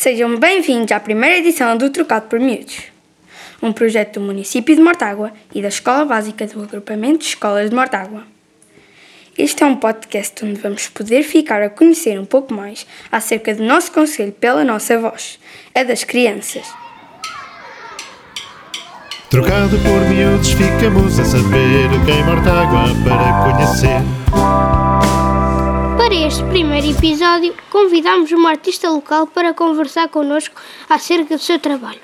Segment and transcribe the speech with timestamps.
[0.00, 2.84] Sejam bem-vindos à primeira edição do Trocado por Miúdos,
[3.60, 7.74] um projeto do município de Mortágua e da Escola Básica do Agrupamento de Escolas de
[7.74, 8.22] Mortágua.
[9.36, 13.64] Este é um podcast onde vamos poder ficar a conhecer um pouco mais acerca do
[13.64, 15.40] nosso conselho pela nossa voz,
[15.74, 16.64] a das crianças.
[19.28, 24.87] Trocado por miúdos, ficamos a saber quem Mortágua para conhecer.
[26.08, 32.00] Para este primeiro episódio, convidamos uma artista local para conversar connosco acerca do seu trabalho.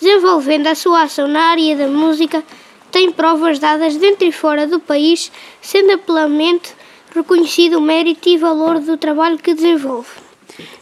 [0.00, 2.42] Desenvolvendo a sua ação na área da música,
[2.90, 5.30] tem provas dadas dentro e fora do país,
[5.62, 6.74] sendo amplamente
[7.14, 10.10] reconhecido o mérito e valor do trabalho que desenvolve.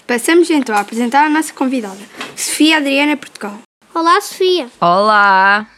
[0.07, 2.01] Passamos então a apresentar a nossa convidada,
[2.35, 3.61] Sofia Adriana Portugal.
[3.95, 4.69] Olá, Sofia.
[4.81, 5.69] Olá!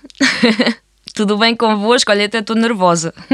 [1.12, 2.12] Tudo bem convosco?
[2.12, 3.12] Olha, até estou nervosa.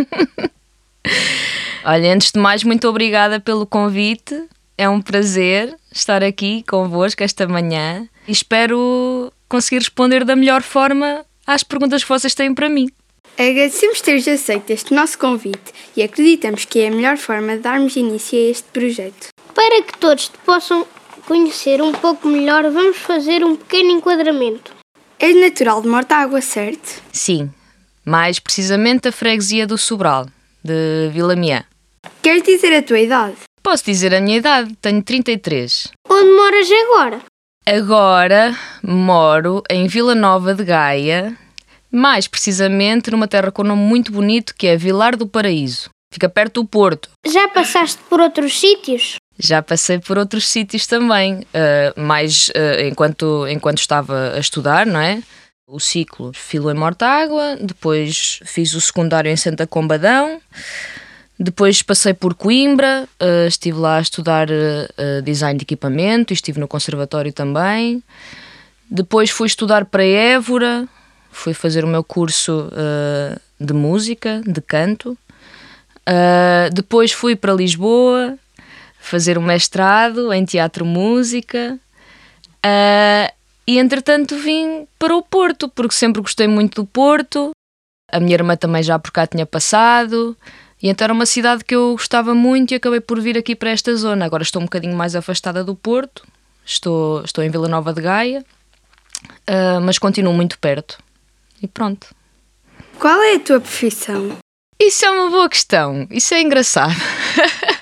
[1.86, 4.48] Olha, antes de mais, muito obrigada pelo convite.
[4.78, 11.26] É um prazer estar aqui convosco esta manhã e espero conseguir responder da melhor forma
[11.46, 12.88] às perguntas que vocês têm para mim.
[13.36, 17.96] Agradecemos teres aceito este nosso convite e acreditamos que é a melhor forma de darmos
[17.96, 19.28] início a este projeto.
[19.54, 20.86] Para que todos te possam
[21.26, 24.72] conhecer um pouco melhor, vamos fazer um pequeno enquadramento.
[25.18, 27.02] És natural de Mortágua, certo?
[27.12, 27.50] Sim,
[28.04, 30.26] mais precisamente da freguesia do Sobral,
[30.62, 31.64] de Vila Miã.
[32.24, 33.36] Queres dizer a tua idade?
[33.62, 35.92] Posso dizer a minha idade, tenho 33.
[36.08, 37.20] Onde moras agora?
[37.66, 41.36] Agora moro em Vila Nova de Gaia,
[41.92, 45.90] mais precisamente numa terra com um nome muito bonito que é Vilar do Paraíso.
[46.10, 47.10] Fica perto do Porto.
[47.26, 49.16] Já passaste por outros sítios?
[49.38, 54.98] Já passei por outros sítios também, uh, mais uh, enquanto, enquanto estava a estudar, não
[54.98, 55.22] é?
[55.68, 60.40] O ciclo Filo em Mortágua, depois fiz o secundário em Santa Combadão,
[61.38, 66.68] depois passei por Coimbra, uh, estive lá a estudar uh, design de equipamento, estive no
[66.68, 68.02] conservatório também.
[68.88, 70.86] Depois fui estudar para Évora,
[71.32, 75.18] fui fazer o meu curso uh, de música, de canto.
[76.72, 78.38] depois fui para Lisboa
[79.00, 81.78] fazer um mestrado em teatro música.
[83.66, 87.50] e entretanto vim para o Porto, porque sempre gostei muito do Porto.
[88.12, 90.36] A minha irmã também já por cá tinha passado.
[90.84, 93.70] E então era uma cidade que eu gostava muito e acabei por vir aqui para
[93.70, 94.26] esta zona.
[94.26, 96.26] Agora estou um bocadinho mais afastada do Porto,
[96.62, 98.44] estou, estou em Vila Nova de Gaia,
[99.48, 100.98] uh, mas continuo muito perto.
[101.62, 102.08] E pronto.
[102.98, 104.36] Qual é a tua profissão?
[104.78, 106.94] Isso é uma boa questão, isso é engraçado.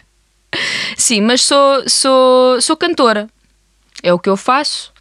[0.96, 3.28] Sim, mas sou, sou, sou cantora.
[4.00, 4.92] É o que eu faço.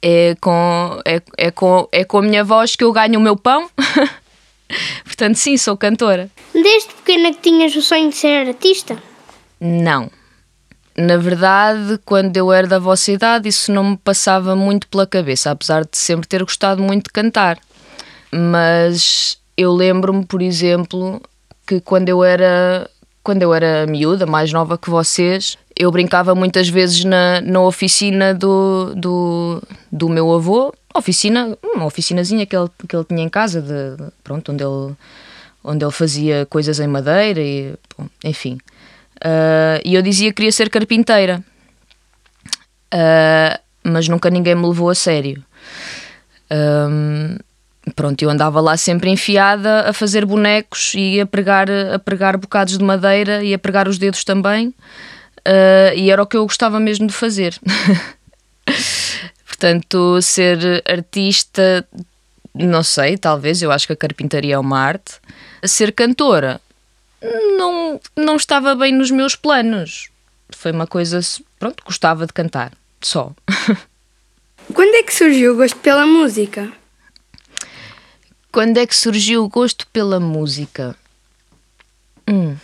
[0.00, 3.36] É com, é, é, com, é com a minha voz que eu ganho o meu
[3.36, 3.68] pão.
[5.04, 6.30] Portanto, sim, sou cantora.
[6.52, 9.00] Desde pequena que tinhas o sonho de ser artista?
[9.60, 10.10] Não.
[10.96, 15.50] Na verdade, quando eu era da vossa idade, isso não me passava muito pela cabeça,
[15.50, 17.58] apesar de sempre ter gostado muito de cantar.
[18.32, 21.20] Mas eu lembro-me, por exemplo,
[21.66, 22.88] que quando eu era
[23.22, 28.34] quando eu era miúda, mais nova que vocês, eu brincava muitas vezes na, na oficina
[28.34, 33.62] do, do, do meu avô, oficina, uma oficinazinha que ele, que ele tinha em casa,
[33.62, 34.94] de, pronto, onde ele,
[35.62, 38.58] onde ele fazia coisas em madeira e, bom, enfim.
[39.18, 41.42] Uh, e eu dizia que queria ser carpinteira,
[42.94, 45.44] uh, mas nunca ninguém me levou a sério.
[46.50, 47.36] Um,
[47.94, 52.76] pronto, eu andava lá sempre enfiada a fazer bonecos e a pregar, a pregar bocados
[52.76, 54.74] de madeira e a pregar os dedos também.
[55.40, 57.58] Uh, e era o que eu gostava mesmo de fazer.
[59.60, 61.86] Portanto, ser artista,
[62.54, 65.20] não sei, talvez, eu acho que a carpintaria é uma arte.
[65.62, 66.58] Ser cantora,
[67.58, 70.08] não, não estava bem nos meus planos.
[70.48, 71.20] Foi uma coisa,
[71.58, 72.72] pronto, gostava de cantar,
[73.02, 73.34] só.
[74.72, 76.72] Quando é que surgiu o gosto pela música?
[78.50, 80.96] Quando é que surgiu o gosto pela música?
[82.26, 82.56] Hum.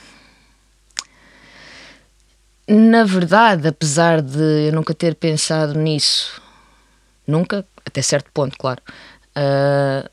[2.66, 6.45] Na verdade, apesar de eu nunca ter pensado nisso,
[7.26, 8.80] nunca, até certo ponto, claro,
[9.36, 10.08] uh,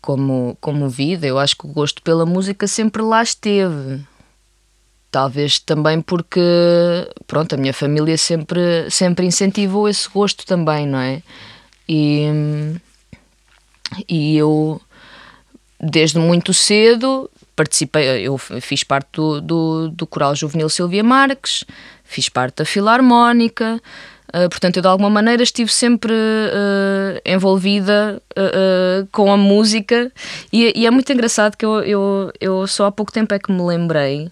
[0.00, 4.04] como, como vida, eu acho que o gosto pela música sempre lá esteve.
[5.10, 6.40] Talvez também porque,
[7.26, 11.22] pronto, a minha família sempre, sempre incentivou esse gosto também, não é?
[11.88, 12.26] E,
[14.08, 14.80] e eu
[15.78, 21.64] desde muito cedo participei, eu fiz parte do, do, do Coral Juvenil Silvia Marques,
[22.04, 23.80] fiz parte da Filarmónica,
[24.28, 30.12] uh, portanto eu de alguma maneira estive sempre uh, envolvida uh, com a música
[30.52, 33.52] e, e, é muito engraçado que eu, eu, eu só há pouco tempo é que
[33.52, 34.30] me lembrei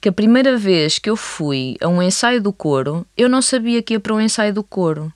[0.00, 3.82] que a primeira vez que eu fui a um ensaio do coro, eu não sabia
[3.82, 5.10] que ia para um ensaio do coro.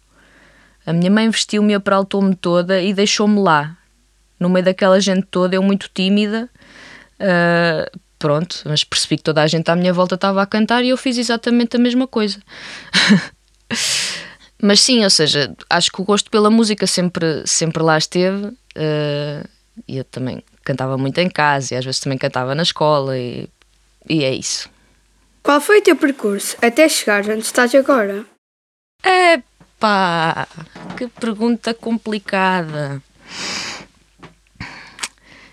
[0.86, 3.76] A minha mãe vestiu-me, apraltou-me toda e deixou-me lá,
[4.40, 6.48] no meio daquela gente toda, eu muito tímida.
[8.18, 10.96] Pronto, mas percebi que toda a gente à minha volta estava a cantar e eu
[10.96, 12.40] fiz exatamente a mesma coisa.
[14.60, 18.46] mas sim, ou seja, acho que o gosto pela música sempre, sempre lá esteve.
[18.46, 19.48] Uh,
[19.86, 23.48] e eu também cantava muito em casa e às vezes também cantava na escola e,
[24.08, 24.68] e é isso.
[25.42, 28.26] Qual foi o teu percurso até chegar onde estás agora?
[29.04, 30.46] Epá,
[30.96, 33.02] que pergunta complicada.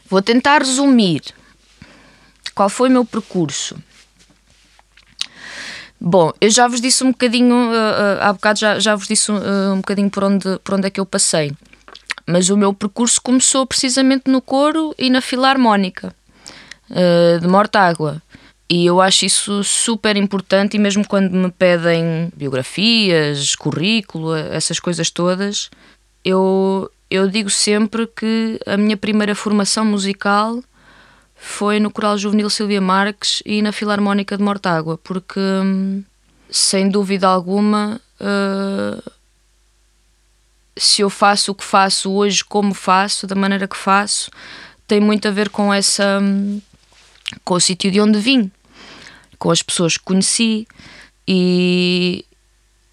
[0.10, 1.22] Vou tentar resumir.
[2.54, 3.78] Qual foi o meu percurso?
[6.00, 9.32] Bom, eu já vos disse um bocadinho, uh, uh, há bocado já, já vos disse
[9.32, 11.54] uh, um bocadinho por onde, por onde é que eu passei.
[12.28, 16.14] Mas o meu percurso começou precisamente no coro e na filarmónica
[17.42, 18.22] de Mortágua.
[18.70, 25.12] E eu acho isso super importante, e mesmo quando me pedem biografias, currículo, essas coisas
[25.12, 25.70] todas,
[26.24, 30.64] eu, eu digo sempre que a minha primeira formação musical
[31.46, 36.04] foi no Coral Juvenil Silvia Marques e na Filarmónica de Mortágua, porque hum,
[36.50, 39.12] sem dúvida alguma, uh,
[40.76, 44.32] se eu faço o que faço hoje, como faço, da maneira que faço,
[44.88, 46.20] tem muito a ver com essa.
[46.20, 46.60] Hum,
[47.44, 48.52] com o sítio de onde vim,
[49.38, 50.68] com as pessoas que conheci
[51.28, 52.26] e,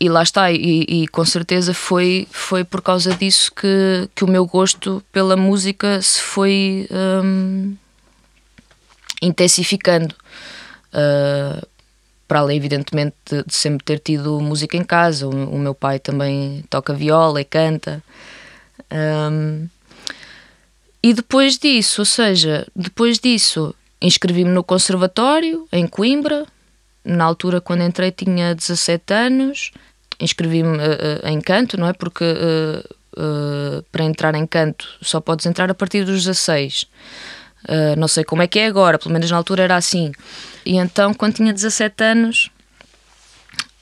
[0.01, 4.29] e lá está, e, e, com certeza foi, foi por causa disso que, que o
[4.29, 7.77] meu gosto pela música se foi um,
[9.23, 10.15] intensificando.
[10.93, 11.65] Uh,
[12.27, 15.29] para além, evidentemente, de, de, sempre ter tido música em casa.
[15.29, 18.03] O, o, meu pai também toca viola e canta.
[18.91, 19.69] Um,
[21.03, 26.47] e depois disso, ou seja, depois disso, inscrevi-me no conservatório, em Coimbra.
[27.05, 29.71] Na altura, quando entrei, tinha 17 anos.
[30.19, 31.93] Inscrevi-me uh, uh, em canto, não é?
[31.93, 32.25] Porque
[33.93, 36.87] para entrar em canto só podes entrar a partir dos 16.
[37.65, 40.13] Uh, não sei como é que é agora, pelo menos na altura era assim.
[40.65, 42.51] E então, quando tinha 17 anos,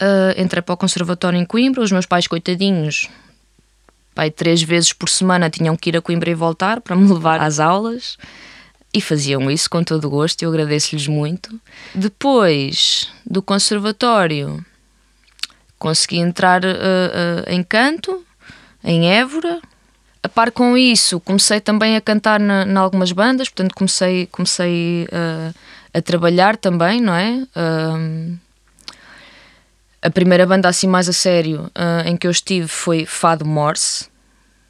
[0.01, 1.83] uh, entrei para o conservatório em Coimbra.
[1.83, 3.09] Os meus pais, coitadinhos,
[4.15, 7.41] pai, três vezes por semana tinham que ir a Coimbra e voltar para me levar
[7.41, 8.19] às aulas.
[8.93, 11.61] E faziam isso com todo o gosto, eu agradeço-lhes muito.
[11.95, 14.65] Depois do conservatório,
[15.79, 18.25] consegui entrar uh, em canto,
[18.83, 19.61] em Évora,
[20.23, 25.55] a par com isso, comecei também a cantar em algumas bandas, portanto comecei, comecei uh,
[25.95, 27.43] a trabalhar também, não é?
[27.57, 28.39] Uh,
[30.03, 34.09] a primeira banda assim mais a sério uh, em que eu estive foi Fado Morse.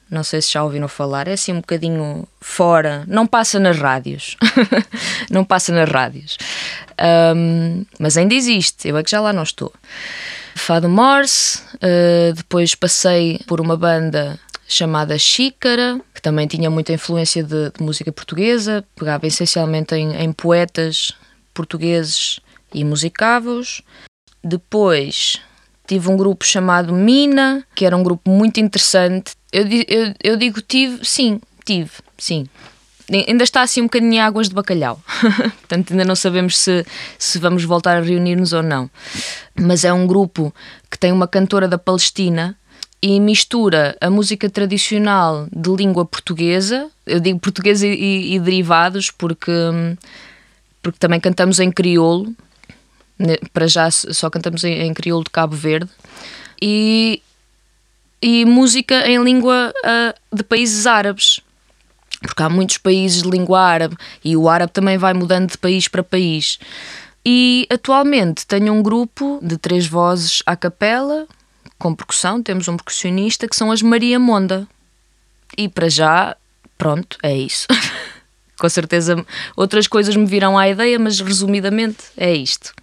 [0.09, 4.37] Não sei se já ouviram falar, é assim um bocadinho fora, não passa nas rádios,
[5.31, 6.37] não passa nas rádios,
[7.37, 9.73] um, mas ainda existe, eu é que já lá não estou.
[10.57, 11.63] Fado Morse,
[12.35, 14.37] depois passei por uma banda
[14.71, 20.33] chamada Xícara, que também tinha muita influência de, de música portuguesa, pegava essencialmente em, em
[20.33, 21.13] poetas
[21.53, 22.39] portugueses
[22.73, 23.83] e musicava-os.
[24.45, 25.41] Depois
[25.89, 29.33] tive um grupo chamado Mina, que era um grupo muito interessante.
[29.53, 32.47] Eu, eu, eu digo tive, sim, tive, sim.
[33.27, 35.03] Ainda está assim um bocadinho em águas de bacalhau,
[35.67, 36.87] portanto ainda não sabemos se,
[37.19, 38.89] se vamos voltar a reunir-nos ou não.
[39.61, 40.55] Mas é um grupo
[40.89, 42.57] que tem uma cantora da Palestina
[43.03, 49.53] e mistura a música tradicional de língua portuguesa, eu digo portuguesa e, e, derivados porque,
[50.83, 52.35] porque também cantamos em crioulo,
[53.53, 55.91] para já só cantamos em, em crioulo de Cabo Verde,
[56.61, 57.23] e,
[58.21, 61.41] e música em língua uh, de países árabes,
[62.21, 65.89] porque há muitos países de língua árabe e o árabe também vai mudando de país
[65.89, 66.59] para país.
[67.25, 71.27] E atualmente tenho um grupo de três vozes à capela,
[71.81, 74.69] com percussão, temos um percussionista que são as Maria Monda.
[75.57, 76.37] E para já,
[76.77, 77.67] pronto, é isso.
[78.61, 79.25] com certeza
[79.57, 82.75] outras coisas me virão à ideia, mas resumidamente é isto.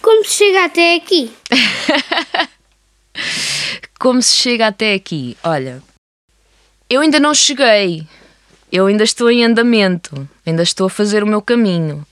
[0.00, 1.30] Como se chega até aqui?
[4.00, 5.36] Como se chega até aqui?
[5.44, 5.82] Olha,
[6.88, 8.06] eu ainda não cheguei.
[8.72, 10.26] Eu ainda estou em andamento.
[10.44, 12.06] Ainda estou a fazer o meu caminho.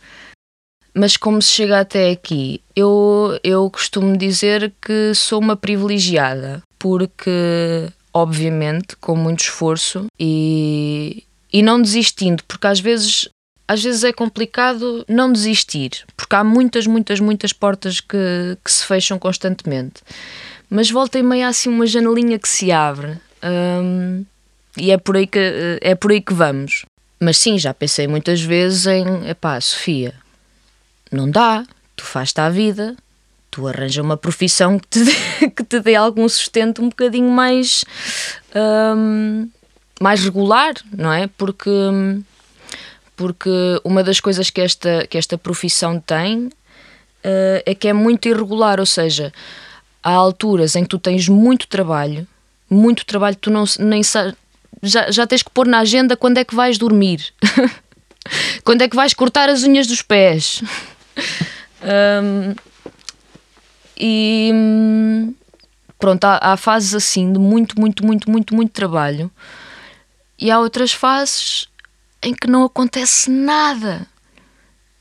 [0.95, 2.61] Mas como se chega até aqui?
[2.75, 11.63] Eu, eu costumo dizer que sou uma privilegiada, porque, obviamente, com muito esforço e, e
[11.63, 13.29] não desistindo, porque às vezes
[13.67, 18.85] às vezes é complicado não desistir, porque há muitas, muitas, muitas portas que, que se
[18.85, 20.03] fecham constantemente.
[20.69, 24.25] Mas volta e meia assim uma janelinha que se abre hum,
[24.77, 26.85] e é por, aí que, é por aí que vamos.
[27.19, 30.15] Mas sim, já pensei muitas vezes em, epá, Sofia,
[31.15, 31.65] não dá,
[31.97, 32.97] tu fazes-te à vida,
[33.51, 37.85] tu arranja uma profissão que te, dê, que te dê algum sustento um bocadinho mais,
[38.97, 39.49] um,
[40.01, 41.29] mais regular, não é?
[41.29, 41.71] Porque,
[43.15, 48.29] porque uma das coisas que esta, que esta profissão tem uh, é que é muito
[48.29, 49.33] irregular, ou seja,
[50.03, 52.27] há alturas em que tu tens muito trabalho,
[52.69, 54.03] muito trabalho, tu não nem
[54.83, 57.33] já, já tens que pôr na agenda quando é que vais dormir,
[58.65, 60.63] quando é que vais cortar as unhas dos pés.
[61.83, 62.55] Um,
[63.97, 64.51] e
[65.99, 69.31] pronto, há, há, fases assim de muito, muito, muito, muito, muito trabalho,
[70.39, 71.69] e há outras fases
[72.23, 74.07] em que não acontece nada,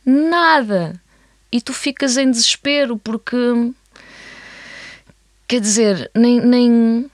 [0.05, 0.99] nada,
[1.51, 3.37] e tu ficas em desespero porque
[5.47, 7.11] quer dizer, nem, nem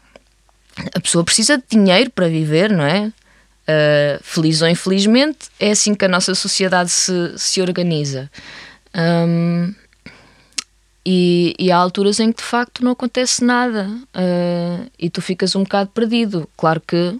[0.95, 3.11] a pessoa precisa de dinheiro para viver, não é?
[3.67, 8.31] Uh, feliz ou infelizmente, é assim que a nossa sociedade se, se organiza.
[8.95, 9.73] Um,
[11.05, 15.55] e, e, há alturas em que de facto não acontece nada uh, e tu ficas
[15.55, 16.47] um bocado perdido.
[16.57, 17.17] Claro que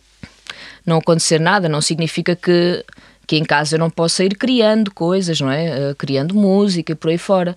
[0.85, 2.85] não acontecer nada não significa que,
[3.25, 5.91] que em casa eu não possa ir criando coisas, não é?
[5.91, 7.55] Uh, criando música e por aí fora.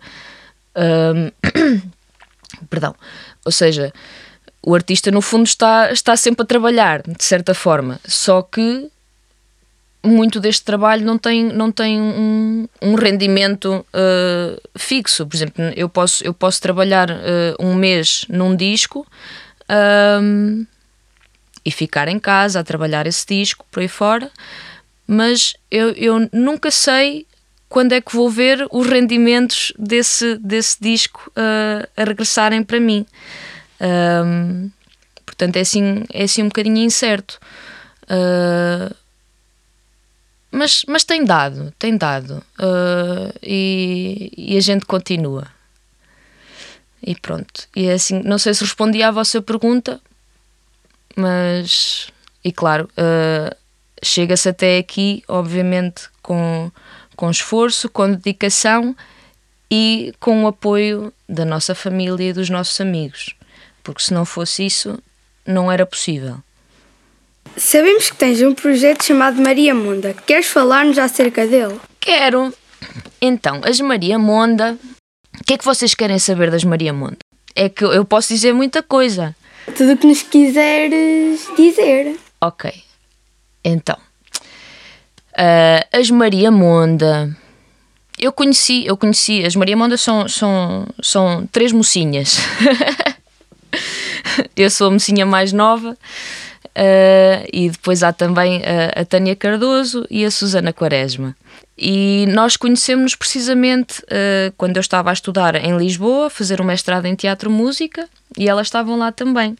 [2.70, 2.94] perdão.
[3.44, 3.92] Ou seja,
[4.64, 8.88] o artista no fundo está, está sempre a trabalhar, de certa forma, só que
[10.04, 15.26] muito deste trabalho não tem, não tem um, um rendimento uh, fixo.
[15.26, 19.06] Por exemplo, eu posso, eu posso trabalhar uh, um mês num disco
[20.20, 20.66] um,
[21.64, 24.30] e ficar em casa a trabalhar esse disco por aí fora,
[25.06, 27.26] mas eu, eu nunca sei
[27.68, 33.06] quando é que vou ver os rendimentos desse, desse disco uh, a regressarem para mim.
[33.80, 34.70] Um,
[35.24, 37.38] portanto, é assim, é assim um bocadinho incerto.
[38.04, 38.94] Uh,
[40.52, 42.42] mas, mas tem dado, tem dado.
[42.58, 45.46] Uh, e, e a gente continua.
[47.02, 47.68] E pronto.
[47.74, 50.00] E é assim, não sei se respondi à vossa pergunta,
[51.16, 52.08] mas.
[52.44, 53.56] E claro, uh,
[54.02, 56.70] chega-se até aqui, obviamente, com,
[57.16, 58.94] com esforço, com dedicação
[59.70, 63.34] e com o apoio da nossa família e dos nossos amigos
[63.82, 64.98] porque se não fosse isso,
[65.46, 66.38] não era possível.
[67.56, 70.14] Sabemos que tens um projeto chamado Maria Monda.
[70.26, 71.78] Queres falar-nos acerca dele?
[72.00, 72.52] Quero.
[73.20, 74.78] Então, as Maria Monda.
[75.38, 77.18] O que é que vocês querem saber das Maria Monda?
[77.54, 79.36] É que eu posso dizer muita coisa.
[79.76, 82.16] Tudo o que nos quiseres dizer.
[82.40, 82.72] Ok.
[83.64, 83.96] Então.
[85.32, 87.36] Uh, as Maria Monda.
[88.18, 92.38] Eu conheci, eu conheci, as Maria Monda são, são, são três mocinhas.
[94.56, 95.96] eu sou a mocinha mais nova.
[96.74, 101.36] Uh, e depois há também a, a, Tânia Cardoso e a Susana Quaresma.
[101.76, 107.04] E nós conhecemos-nos precisamente uh, quando eu estava a estudar em Lisboa, fazer um mestrado
[107.04, 109.56] em Teatro Música, e elas estavam lá também.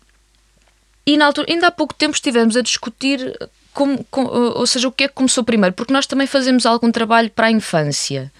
[1.05, 3.37] E na altura, ainda há pouco tempo estivemos a discutir
[3.75, 6.91] como, com, ou seja, o que é que começou primeiro, porque nós também fazemos algum
[6.91, 8.33] trabalho para a infância.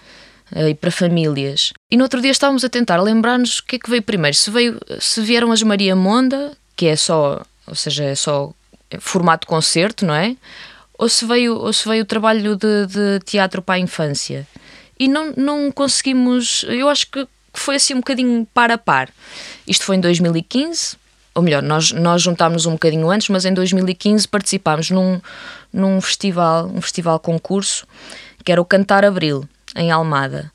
[0.55, 1.73] Eh, e para famílias.
[1.91, 4.37] E no outro dia estávamos a tentar lembrar-nos o que é que veio primeiro.
[4.37, 8.53] Se, veio, se vieram as Maria Monda, que é só, ou seja, é só
[9.01, 10.37] formato concerto, não é?
[10.99, 14.47] Ou se veio, ou se veio o trabalho de, de teatro para a infância.
[14.99, 19.09] E não, não conseguimos, eu acho que foi assim um bocadinho par a par.
[19.67, 20.97] Isto foi em 2015,
[21.35, 25.21] ou melhor, nós, nós juntámos um bocadinho antes, mas em 2015 participámos num,
[25.73, 27.87] num festival, um festival concurso,
[28.45, 30.53] que era o Cantar Abril, em Almada.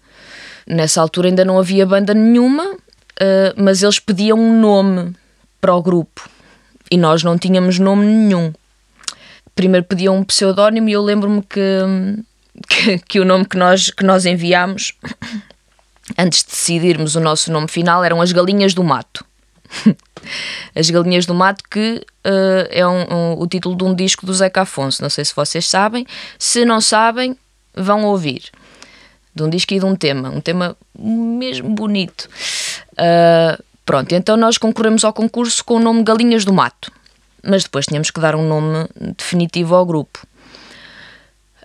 [0.66, 2.78] Nessa altura ainda não havia banda nenhuma, uh,
[3.56, 5.16] mas eles pediam um nome
[5.60, 6.37] para o grupo
[6.92, 8.54] e nós não tínhamos nome nenhum.
[9.56, 11.62] Primeiro pediam um pseudónimo e eu lembro-me que,
[12.68, 14.94] que, que, o nome que nós, que nós enviámos
[16.18, 19.26] antes de decidirmos o nosso nome final eram as Galinhas do Mato.
[20.76, 24.34] As Galinhas do Mato, que uh, é um, um, o título de um disco do
[24.34, 25.02] Zeca Afonso.
[25.02, 26.06] Não sei se vocês sabem.
[26.38, 27.38] Se não sabem,
[27.74, 28.44] vão ouvir
[29.38, 32.28] de um disco e de um tema, um tema mesmo bonito.
[32.94, 36.92] Uh, pronto, então nós concorremos ao concurso com o nome Galinhas do Mato,
[37.42, 40.28] mas depois tínhamos que dar um nome definitivo ao grupo.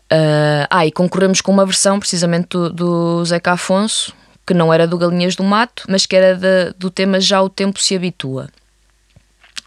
[0.04, 4.14] Uh, ah, e concorremos com uma versão precisamente do, do Zeca Afonso,
[4.46, 7.48] que não era do Galinhas do Mato, mas que era de, do tema Já o
[7.48, 8.48] Tempo se Habitua.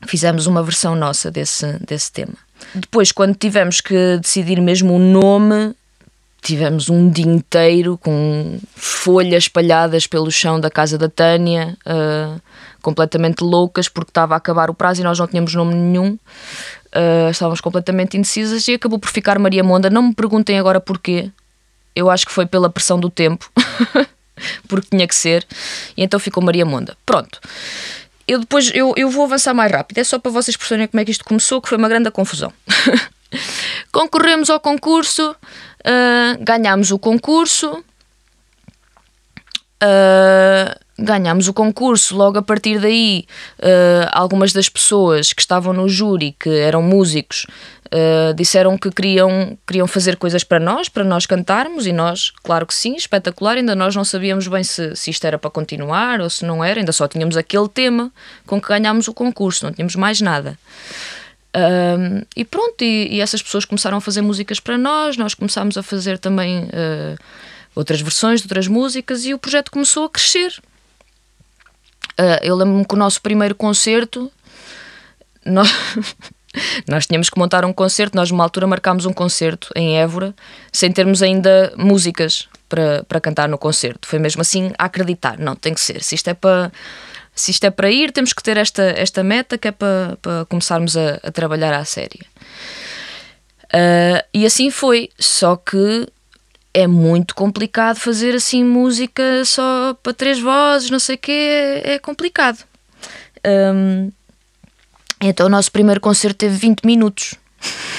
[0.07, 2.35] Fizemos uma versão nossa desse, desse tema.
[2.73, 5.75] Depois, quando tivemos que decidir mesmo o nome,
[6.45, 12.39] tivemos um dia inteiro com folhas espalhadas pelo chão da casa da Tânia, uh,
[12.81, 16.19] completamente loucas, porque estava a acabar o prazo e nós não tínhamos nome nenhum.
[16.93, 19.89] Uh, estávamos completamente indecisas e acabou por ficar Maria Monda.
[19.89, 21.31] Não me perguntem agora porquê.
[21.95, 23.49] Eu acho que foi pela pressão do tempo.
[24.67, 25.45] porque tinha que ser,
[25.95, 26.95] e então ficou Maria Monda.
[27.05, 27.39] Pronto.
[28.27, 31.05] Eu depois eu, eu vou avançar mais rápido, é só para vocês perceberem como é
[31.05, 32.51] que isto começou, que foi uma grande confusão.
[33.91, 37.83] Concorremos ao concurso, uh, ganhámos o concurso,
[39.83, 43.25] uh, ganhámos o concurso, logo a partir daí,
[43.59, 47.45] uh, algumas das pessoas que estavam no júri, que eram músicos,
[47.87, 52.65] uh, disseram que queriam, queriam fazer coisas para nós, para nós cantarmos, e nós, claro
[52.65, 56.29] que sim, espetacular, ainda nós não sabíamos bem se, se isto era para continuar ou
[56.29, 58.11] se não era, ainda só tínhamos aquele tema
[58.45, 60.57] com que ganhámos o concurso, não tínhamos mais nada.
[61.55, 65.77] Uh, e pronto, e, e, essas pessoas começaram a fazer músicas para nós, nós começámos
[65.77, 66.67] a fazer também
[67.75, 70.61] outras versões de outras músicas e o projeto começou a crescer.
[72.19, 74.31] Uh, eu lembro-me que o nosso primeiro concerto,
[75.45, 75.69] nós,
[76.87, 80.33] nós tínhamos que montar um concerto, nós numa altura marcámos um concerto em Évora,
[80.71, 84.07] sem termos ainda músicas para, para cantar no concerto.
[84.07, 86.01] Foi mesmo assim a acreditar, não, tem que ser.
[86.01, 86.71] Se isto é para,
[87.35, 90.45] se isto é para ir, temos que ter esta, esta meta que é para, para
[90.45, 92.21] começarmos a, a trabalhar à série.
[93.65, 96.07] Uh, e assim foi, só que
[96.73, 101.99] é muito complicado fazer assim música só para três vozes, não sei o quê, é,
[101.99, 102.63] complicado.
[103.45, 104.11] Um,
[105.21, 107.35] então o nosso primeiro concerto teve 20 minutos.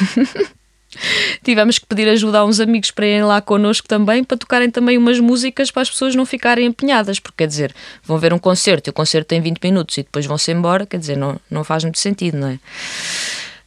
[1.42, 4.98] Tivemos que pedir ajuda a uns amigos para irem lá connosco também, para tocarem também
[4.98, 7.74] umas músicas para as pessoas não ficarem empenhadas, porque quer dizer,
[8.04, 10.98] vão ver um concerto e o concerto tem 20 minutos e depois vão-se embora, quer
[10.98, 12.58] dizer, não, não faz muito sentido, não é?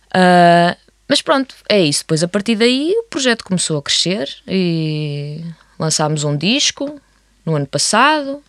[0.09, 2.01] Uh, mas pronto, é isso.
[2.03, 5.43] Depois, a partir daí, o projeto começou a crescer e
[5.79, 6.99] lançámos um disco
[7.45, 8.43] no ano passado,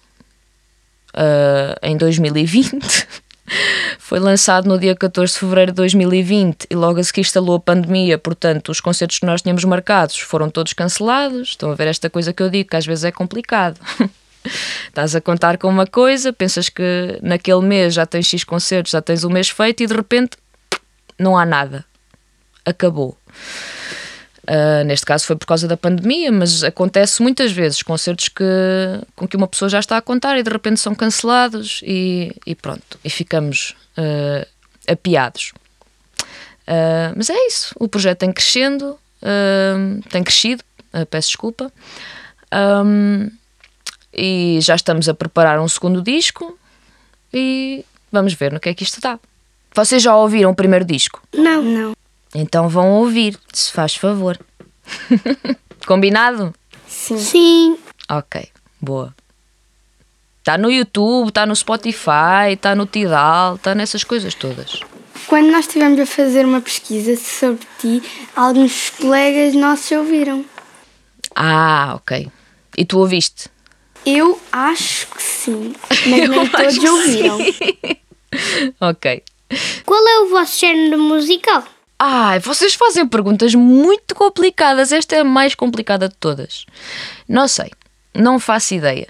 [1.14, 2.78] uh, em 2020.
[3.98, 7.60] Foi lançado no dia 14 de fevereiro de 2020 e logo a seguir instalou a
[7.60, 11.50] pandemia, portanto, os concertos que nós tínhamos marcados foram todos cancelados.
[11.50, 13.80] Estão a ver esta coisa que eu digo, que às vezes é complicado.
[14.88, 19.02] Estás a contar com uma coisa, pensas que naquele mês já tens X concertos, já
[19.02, 20.36] tens o mês feito e de repente
[21.18, 21.84] não há nada
[22.64, 23.16] acabou.
[24.50, 28.44] Uh, neste caso foi por causa da pandemia, mas acontece muitas vezes concertos que,
[29.14, 32.56] com que uma pessoa já está a contar e de repente são cancelados e, e
[32.56, 34.44] pronto, e ficamos uh,
[34.88, 35.52] apiados.
[36.66, 38.98] Uh, mas é isso, o projeto tem crescendo,
[40.08, 40.64] tem crescido,
[41.10, 41.70] peço desculpa,
[42.84, 43.30] um,
[44.12, 46.58] e já estamos a preparar um segundo disco
[47.32, 49.16] e vamos ver no que é que isto dá.
[49.72, 51.22] Vocês já ouviram o primeiro disco?
[51.32, 51.99] Não, não.
[52.34, 54.38] Então vão ouvir, se faz favor.
[55.86, 56.54] Combinado?
[56.86, 57.18] Sim.
[57.18, 57.78] Sim.
[58.08, 58.48] Ok,
[58.80, 59.14] boa.
[60.38, 64.80] Está no YouTube, está no Spotify, está no Tidal, está nessas coisas todas.
[65.26, 68.02] Quando nós estivemos a fazer uma pesquisa sobre ti,
[68.34, 70.44] alguns colegas nossos ouviram.
[71.36, 72.28] Ah, ok.
[72.76, 73.48] E tu ouviste?
[74.04, 77.38] Eu acho que sim, mas nem todos ouviram.
[78.80, 79.22] ok.
[79.84, 81.64] Qual é o vosso género musical?
[82.02, 84.90] Ai, vocês fazem perguntas muito complicadas.
[84.90, 86.64] Esta é a mais complicada de todas.
[87.28, 87.70] Não sei,
[88.14, 89.06] não faço ideia.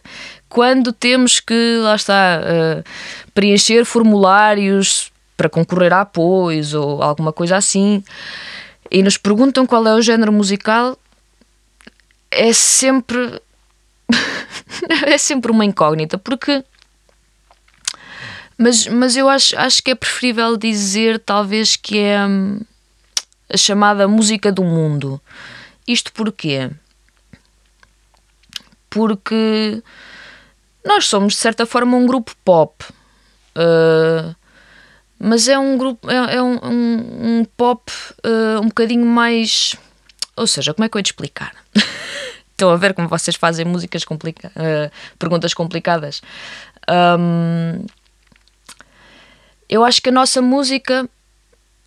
[0.48, 2.84] Quando temos que, lá está, uh,
[3.32, 8.02] preencher formulários para concorrer a apoios ou alguma coisa assim,
[8.90, 10.98] e nos perguntam qual é o género musical,
[12.28, 13.40] é sempre.
[15.06, 16.64] é sempre uma incógnita, porque.
[18.58, 22.26] Mas, mas eu acho, acho que é preferível dizer, talvez, que é.
[22.26, 22.58] Hum,
[23.52, 25.20] a chamada música do mundo.
[25.86, 26.70] Isto porquê?
[28.88, 29.82] Porque
[30.84, 32.84] nós somos, de certa forma, um grupo pop.
[33.56, 34.34] Uh,
[35.18, 37.92] mas é um grupo, é, é um, um, um, pop
[38.24, 39.76] uh, um bocadinho mais.
[40.36, 41.54] Ou seja, como é que eu ia te explicar?
[42.52, 46.22] Estão a ver como vocês fazem músicas complica uh, perguntas complicadas.
[46.88, 47.84] Um,
[49.68, 51.08] eu acho que a nossa música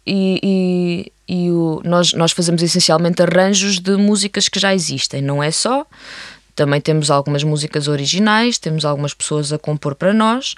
[0.06, 5.42] e, e, e o, nós, nós fazemos essencialmente arranjos de músicas que já existem, não
[5.42, 5.86] é só.
[6.56, 10.54] Também temos algumas músicas originais, temos algumas pessoas a compor para nós,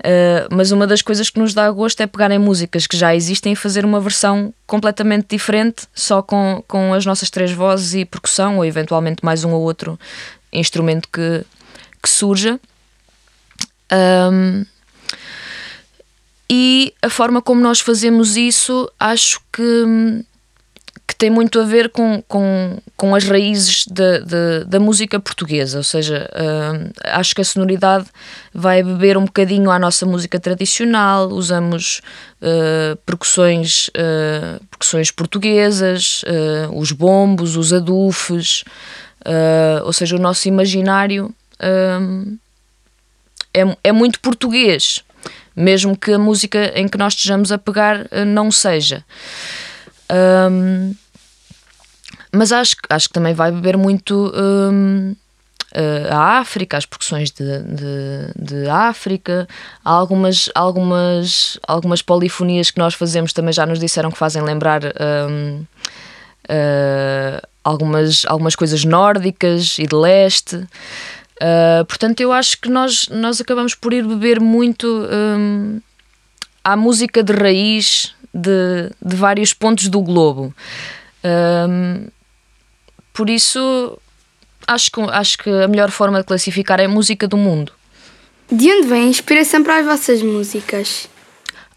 [0.00, 3.14] uh, mas uma das coisas que nos dá gosto é pegar em músicas que já
[3.14, 8.04] existem e fazer uma versão completamente diferente, só com, com as nossas três vozes e
[8.04, 9.98] percussão, ou eventualmente mais um ou outro
[10.52, 11.44] instrumento que,
[12.02, 12.58] que surja.
[13.92, 14.64] Um,
[16.48, 20.24] e a forma como nós fazemos isso acho que,
[21.06, 25.78] que tem muito a ver com, com, com as raízes de, de, da música portuguesa,
[25.78, 28.06] ou seja, uh, acho que a sonoridade
[28.54, 32.00] vai beber um bocadinho à nossa música tradicional, usamos
[32.40, 36.22] uh, percussões, uh, percussões portuguesas,
[36.72, 38.62] os bombos, os adufes,
[39.84, 41.34] ou seja, o nosso imaginário
[43.56, 45.02] é, é muito português,
[45.56, 49.02] mesmo que a música em que nós estejamos a pegar uh, não seja.
[50.50, 50.94] Um,
[52.32, 55.16] mas acho, acho que também vai beber muito um,
[55.72, 59.48] uh, a África, as percussões de, de, de, África,
[59.84, 64.82] há algumas, algumas, algumas polifonias que nós fazemos também já nos disseram que fazem lembrar
[64.84, 65.64] um,
[66.44, 70.66] uh, algumas, algumas coisas nórdicas e de leste.
[71.36, 75.80] Uh, portanto, eu acho que nós, nós acabamos por ir beber muito um,
[76.64, 80.54] à música de raiz de, de vários pontos do globo.
[81.24, 82.06] Um,
[83.12, 83.98] por isso,
[84.66, 87.72] acho que, acho que a melhor forma de classificar é a música do mundo.
[88.50, 91.08] De onde vem a inspiração para as vossas músicas?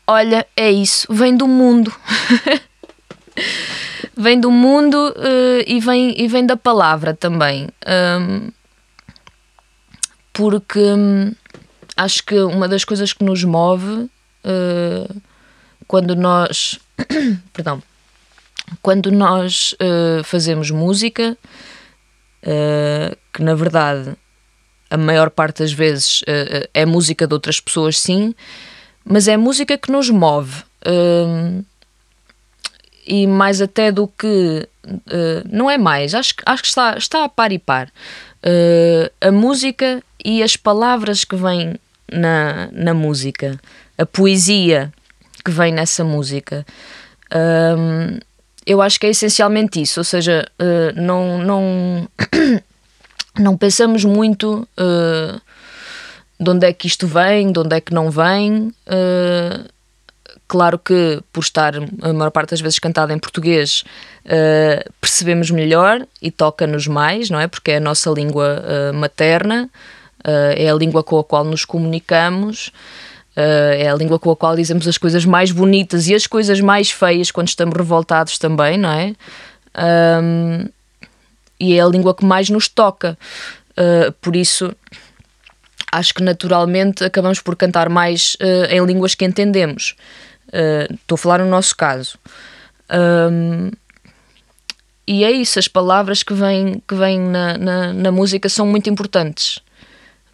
[0.08, 1.94] Olha, é isso, vem do mundo.
[4.16, 7.68] vem do mundo uh, e, vem, e vem da palavra também.
[7.88, 8.52] Um,
[10.40, 11.34] porque um,
[11.98, 14.10] acho que uma das coisas que nos move
[14.46, 15.22] uh,
[15.86, 16.80] quando nós.
[17.52, 17.84] perdão.
[18.82, 21.38] Quando nós uh, fazemos música,
[23.34, 24.16] que na verdade
[24.90, 26.24] a maior parte das vezes
[26.74, 28.34] é música de outras pessoas, sim,
[29.04, 30.64] mas é música que nos move
[33.06, 34.70] e mais até do que.
[35.52, 37.92] Não é mais, acho, acho que está, está a par e par.
[38.44, 41.76] Uh, a música e as palavras que vêm
[42.12, 43.60] na, na música,
[43.98, 44.92] a poesia
[45.44, 46.66] que vem nessa música.
[47.34, 48.20] Um,
[48.66, 52.08] eu acho que é essencialmente isso, ou seja, uh, não, não,
[53.40, 55.42] não pensamos muito uh,
[56.40, 58.74] de onde é que isto vem, de onde é que não vem.
[58.88, 59.70] Uh,
[60.50, 63.84] Claro que, por estar a maior parte das vezes cantado em português,
[64.26, 67.48] uh, percebemos melhor e toca-nos mais, não é?
[67.48, 69.70] Porque é a nossa língua uh, materna,
[70.26, 72.72] uh, é a língua com a qual nos comunicamos,
[73.36, 76.92] é a língua com a qual dizemos as coisas mais bonitas e as coisas mais
[76.92, 79.14] feias quando estamos revoltados também, não é?
[80.22, 80.68] Um,
[81.58, 83.18] e é a língua que mais nos toca.
[84.20, 84.76] por isso,
[85.90, 88.36] acho que naturalmente acabamos por cantar mais
[88.70, 89.96] em línguas que entendemos.
[90.50, 92.18] Uh, estou a falar no nosso caso.
[92.92, 93.72] Um,
[95.08, 98.90] e é isso, as palavras que vêm, que vêm na, na, na, música são muito
[98.90, 99.60] importantes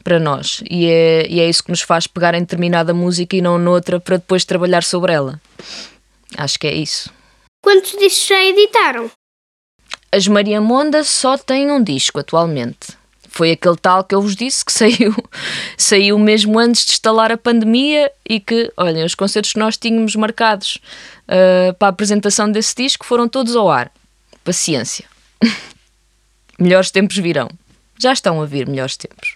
[0.04, 0.62] para nós.
[0.70, 4.00] E é, e é isso que nos faz pegar em determinada música e não noutra
[4.00, 5.40] para depois trabalhar sobre ela.
[6.38, 7.10] Acho que é isso.
[7.64, 9.10] Quantos discos já editaram?
[10.12, 12.98] As Maria Monda só têm um disco atualmente
[13.36, 15.14] foi aquele tal que eu vos disse que saiu,
[15.78, 20.16] saiu mesmo antes de instalar a pandemia e que, olhem, os concertos que nós tínhamos
[20.16, 20.80] marcados
[21.28, 23.92] uh, para a apresentação desse disco foram todos ao ar.
[24.44, 25.06] Paciência.
[26.58, 27.50] melhores tempos virão.
[28.00, 29.36] Já estão a vir melhores tempos.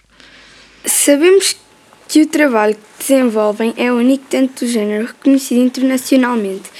[0.86, 1.56] Sabemos
[2.08, 6.70] que o trabalho que desenvolvem é único dentro do género, reconhecido internacionalmente.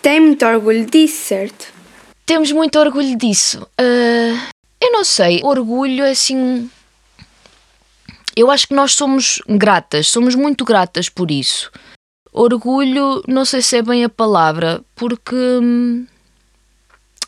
[0.00, 1.72] Tem muito orgulho disso, certo?
[2.24, 3.66] Temos muito orgulho disso.
[3.80, 6.70] Uh, eu não sei, orgulho é assim.
[8.36, 11.70] Eu acho que nós somos gratas, somos muito gratas por isso.
[12.32, 16.06] Orgulho, não sei se é bem a palavra, porque hum,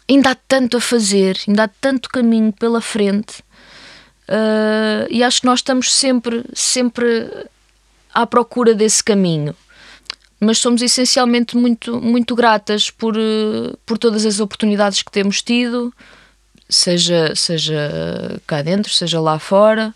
[0.08, 3.42] ainda há tanto a fazer, ainda há tanto caminho pela frente.
[4.28, 7.28] Uh, e acho que nós estamos sempre, sempre
[8.14, 9.56] à procura desse caminho.
[10.38, 15.92] Mas somos essencialmente muito, muito gratas por, uh, por todas as oportunidades que temos tido,
[16.70, 19.94] seja, seja cá dentro, seja lá fora,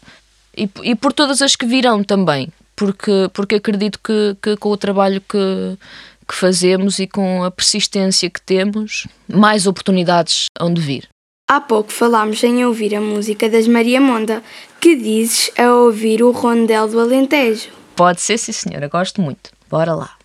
[0.57, 4.77] e, e por todas as que virão também, porque, porque acredito que, que com o
[4.77, 5.79] trabalho que,
[6.29, 11.09] que fazemos e com a persistência que temos, mais oportunidades hão de vir.
[11.47, 14.43] Há pouco falámos em ouvir a música das Maria Monda.
[14.81, 17.69] Que dizes a ouvir o rondel do Alentejo?
[17.95, 19.51] Pode ser, sim senhora, gosto muito.
[19.71, 20.17] Bora lá.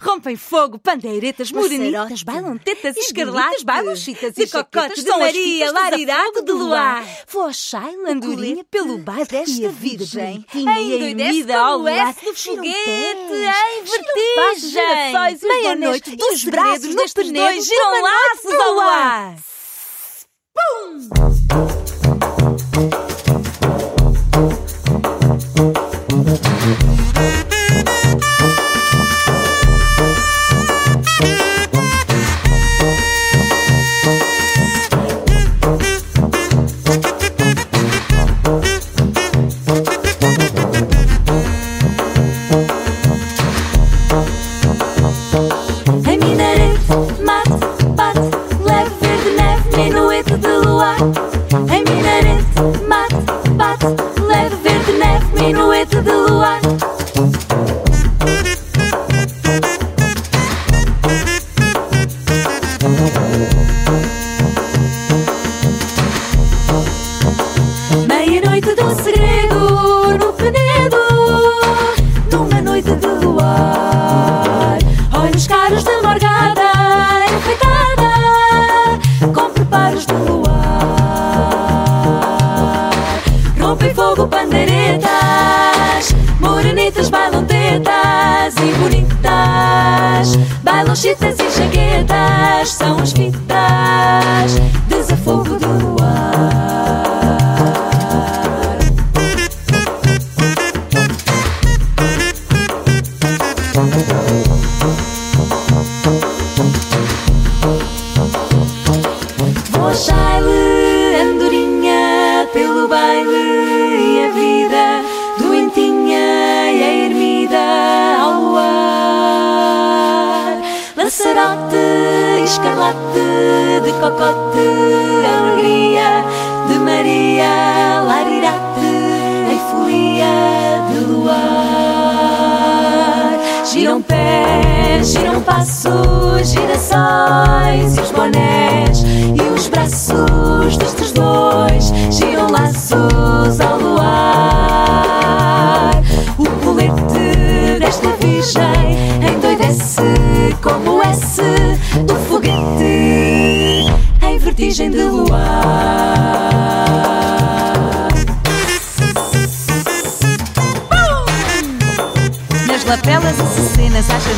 [0.00, 6.52] Rompem fogo, pandeiretas, morenitas, bailam tetas, escarlates, bailam chitas e cocotes de Maria, larirado de
[6.52, 7.06] luar.
[7.26, 15.48] Fochai, landorinha pelo bairro desta virgem, endoidecida ao luar, do foguete, em vertigem.
[15.48, 19.36] Meia-noite, dos braços destes dois giram laços ao ar.
[20.54, 21.08] Pum!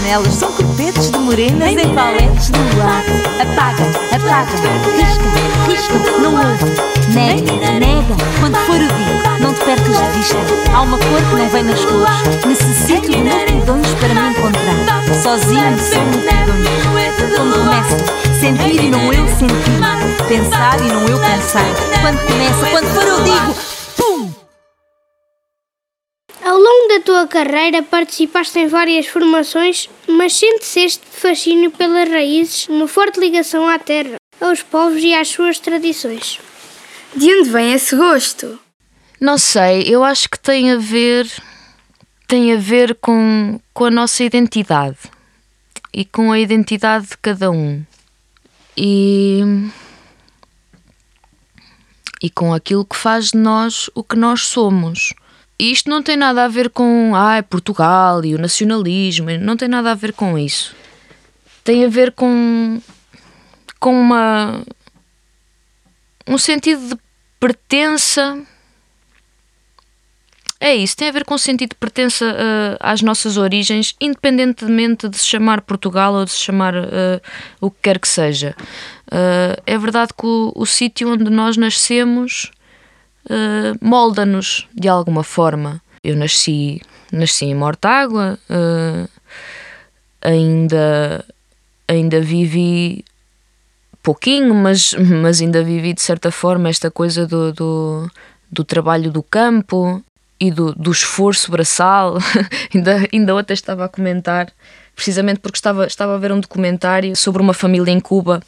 [0.07, 0.35] Janelas.
[0.35, 3.03] São copetes de morenas em paletes de luar
[3.41, 4.53] Apaga, apaga,
[4.97, 5.25] risca,
[5.69, 6.65] risca, não ouve.
[7.13, 10.37] Nega, nega, quando for o dia Não te percas de vista.
[10.73, 12.45] Há uma cor que não vem nas cores.
[12.47, 15.15] Necessito de multidões para me encontrar.
[15.23, 17.97] Sozinho sou multidões Quando começa,
[18.41, 20.27] sentir e não eu sentir.
[20.29, 21.65] Pensar e não eu pensar.
[22.01, 23.55] Quando começa, quando for eu digo
[23.97, 24.33] Pum!
[26.45, 32.69] Ao longo da tua carreira participaste em várias formações, mas sentes este fascínio pelas raízes,
[32.69, 36.41] uma forte ligação à terra, aos povos e às suas tradições.
[37.15, 38.59] De onde vem esse gosto?
[39.21, 41.27] Não sei, eu acho que tem a ver
[42.29, 44.99] tem a ver com, com a nossa identidade
[45.93, 47.85] e com a identidade de cada um.
[48.77, 49.41] E
[52.21, 55.15] e com aquilo que faz de nós o que nós somos.
[55.59, 59.69] E isto não tem nada a ver com ah, Portugal e o nacionalismo, não tem
[59.69, 60.75] nada a ver com isso.
[61.65, 62.81] Tem a ver com,
[63.81, 64.63] com uma
[66.27, 66.99] um sentido de
[67.39, 68.43] pertença.
[70.59, 75.09] É isso, tem a ver com o sentido de pertença uh, às nossas origens, independentemente
[75.09, 77.21] de se chamar Portugal ou de se chamar uh,
[77.61, 78.57] o que quer que seja.
[79.07, 82.51] Uh, é verdade que o, o sítio onde nós nascemos
[83.81, 85.81] molda-nos de alguma forma.
[86.03, 86.81] Eu nasci,
[87.13, 88.39] nasci em Mortágua,
[90.23, 91.25] ainda,
[91.89, 93.05] ainda vivi
[94.07, 98.11] pouquinho, mas, mas ainda vivi de certa forma esta coisa do, do,
[98.49, 100.01] do trabalho do campo
[100.39, 102.19] e do, do esforço braçal.
[102.73, 104.53] ainda, ainda outra estava a comentar,
[104.97, 108.41] precisamente porque estava, estava a ver um documentário sobre uma família em Cuba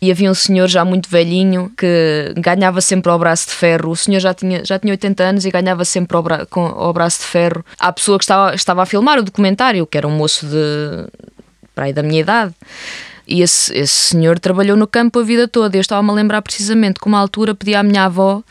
[0.00, 3.90] e havia um senhor já muito velhinho que ganhava sempre ao braço de ferro.
[3.90, 6.92] O senhor já tinha, já tinha 80 anos e ganhava sempre ao, bra, com, ao
[6.92, 7.64] braço de ferro.
[7.78, 11.08] A pessoa que estava, estava a filmar o documentário, que era um moço de
[11.74, 12.54] para aí da minha idade.
[13.26, 15.76] E esse, esse senhor trabalhou no campo a vida toda.
[15.76, 18.42] Eu estava-me a lembrar precisamente que uma altura pedi à minha avó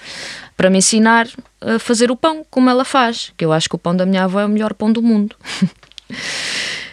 [0.58, 1.28] para me ensinar
[1.62, 4.24] a fazer o pão como ela faz, que eu acho que o pão da minha
[4.24, 5.36] avó é o melhor pão do mundo.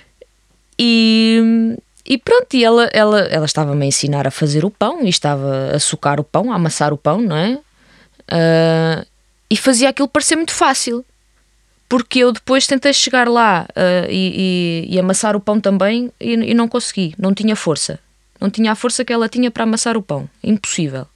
[0.84, 5.08] e, e pronto, e ela, ela, ela estava-me a ensinar a fazer o pão e
[5.08, 7.54] estava a socar o pão, a amassar o pão, não é?
[8.32, 9.06] Uh,
[9.48, 11.04] e fazia aquilo parecer muito fácil.
[11.88, 16.32] Porque eu depois tentei chegar lá uh, e, e, e, amassar o pão também e,
[16.32, 18.00] e não consegui, não tinha força.
[18.40, 20.28] Não tinha a força que ela tinha para amassar o pão.
[20.42, 21.06] Impossível.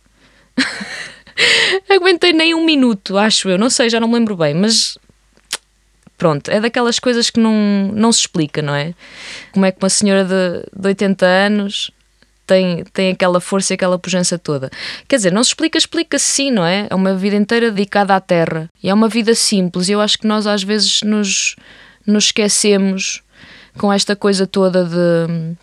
[1.90, 3.58] Aguentei nem um minuto, acho eu.
[3.58, 4.96] Não sei, já não me lembro bem, mas
[6.16, 8.94] pronto, é daquelas coisas que não, não se explica, não é?
[9.52, 11.90] Como é que uma senhora de, de 80 anos
[12.46, 14.70] tem, tem aquela força e aquela pujança toda.
[15.08, 16.86] Quer dizer, não se explica, explica-se sim, não é?
[16.88, 19.88] É uma vida inteira dedicada à terra e é uma vida simples.
[19.88, 21.56] E eu acho que nós às vezes nos,
[22.06, 23.22] nos esquecemos
[23.76, 25.56] com esta coisa toda de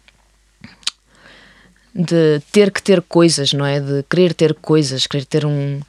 [1.96, 3.80] de ter que ter coisas, não é?
[3.80, 5.80] De querer ter coisas, querer ter um,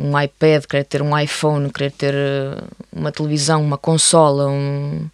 [0.00, 5.08] um iPad, querer ter um iPhone, querer ter eh, uma televisão, uma consola, um...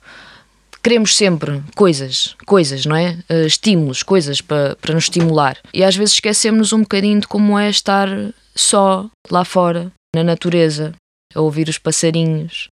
[0.82, 3.18] queremos sempre coisas, coisas, não é?
[3.28, 5.58] Uh, estímulos, coisas para, para nos estimular.
[5.74, 8.08] E às vezes esquecemos um bocadinho de como é estar
[8.54, 10.94] só lá fora, na natureza,
[11.34, 12.68] a ouvir os passarinhos.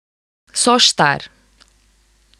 [0.53, 1.23] Só estar.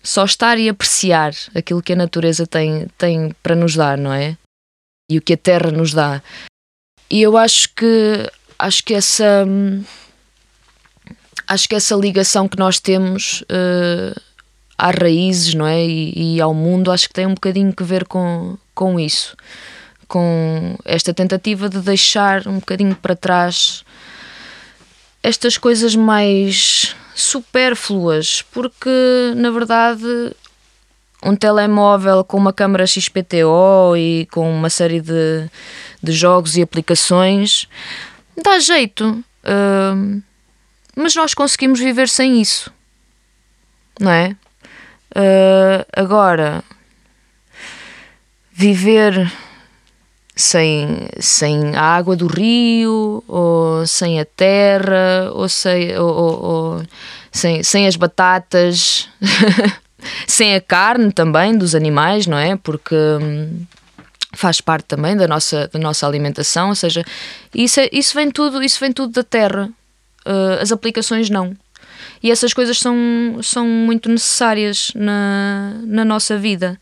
[0.03, 4.37] só estar e apreciar aquilo que a natureza tem, tem para nos dar, não é?
[5.09, 6.21] E o que a terra nos dá.
[7.09, 8.29] E eu acho que
[8.63, 9.45] acho que essa
[11.47, 14.21] acho que essa ligação que nós temos uh,
[14.77, 15.85] às raízes, não é?
[15.85, 19.35] E, e, ao mundo, acho que tem um bocadinho que ver com, com isso.
[20.07, 23.83] Com esta tentativa de deixar um bocadinho para trás
[25.21, 28.89] estas coisas mais supérfluas, porque
[29.35, 30.33] na verdade
[31.23, 35.49] um telemóvel com uma câmera XPTO e com uma série de,
[36.01, 37.69] de jogos e aplicações
[38.41, 40.21] dá jeito, uh,
[40.95, 42.71] mas nós conseguimos viver sem isso,
[43.99, 44.35] não é?
[45.15, 46.63] Uh, agora,
[48.51, 49.31] viver
[50.35, 56.83] sem, sem a água do rio, ou sem a terra, ou sem, ou, ou, ou
[57.31, 59.09] sem, sem as batatas,
[60.27, 62.55] sem a carne também dos animais, não é?
[62.55, 63.65] Porque hum,
[64.33, 67.03] faz parte também da nossa, da nossa alimentação, ou seja,
[67.53, 69.69] isso, é, isso, vem tudo, isso vem tudo da terra.
[70.25, 71.55] Uh, as aplicações não.
[72.21, 72.95] E essas coisas são,
[73.41, 76.79] são muito necessárias na, na nossa vida.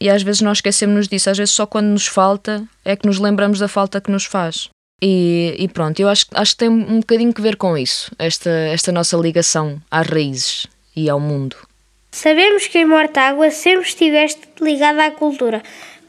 [0.00, 3.18] E às vezes nós esquecemos disso, às vezes só quando nos falta é que nos
[3.18, 4.70] lembramos da falta que nos faz.
[5.02, 8.50] E, e pronto, eu acho, acho que tem um bocadinho que ver com isso, esta,
[8.50, 11.56] esta nossa ligação às raízes e ao mundo.
[12.10, 15.62] Sabemos que em Mortágua sempre estiveste ligada à cultura.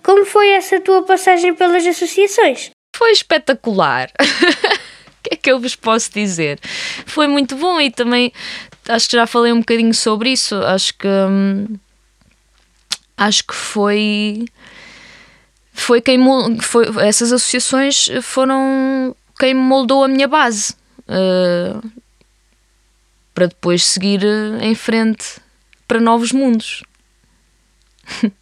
[0.04, 2.72] Como foi essa tua passagem pelas associações?
[2.96, 4.12] Foi espetacular.
[5.22, 6.60] O que é que eu vos posso dizer?
[7.06, 8.34] Foi muito bom e também
[8.90, 10.56] acho que já falei um bocadinho sobre isso.
[10.56, 11.08] Acho que.
[11.08, 11.78] Hum,
[13.16, 14.46] acho que foi
[15.72, 16.20] foi quem
[16.60, 20.74] foi, essas associações foram quem moldou a minha base
[21.08, 21.92] uh,
[23.34, 24.24] para depois seguir
[24.60, 25.40] em frente
[25.88, 26.84] para novos mundos.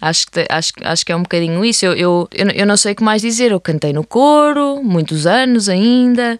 [0.00, 1.84] acho, que, acho, acho que é um bocadinho isso.
[1.84, 3.52] Eu, eu, eu não sei o que mais dizer.
[3.52, 6.38] Eu cantei no coro, muitos anos ainda,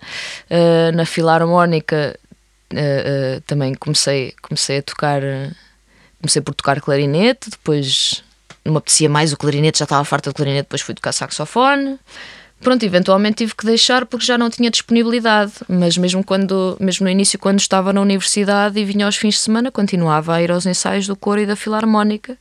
[0.51, 2.19] uh, na filarmónica
[2.73, 5.23] uh, também comecei, comecei a tocar
[6.21, 8.23] comecei por tocar clarinete, depois
[8.65, 11.99] não me apetecia mais o clarinete, já estava farta de clarinete, depois fui tocar saxofone.
[12.61, 17.11] Pronto, eventualmente tive que deixar porque já não tinha disponibilidade, mas mesmo quando, mesmo no
[17.11, 20.67] início, quando estava na universidade e vinha aos fins de semana, continuava a ir aos
[20.67, 22.37] ensaios do coro e da filarmónica.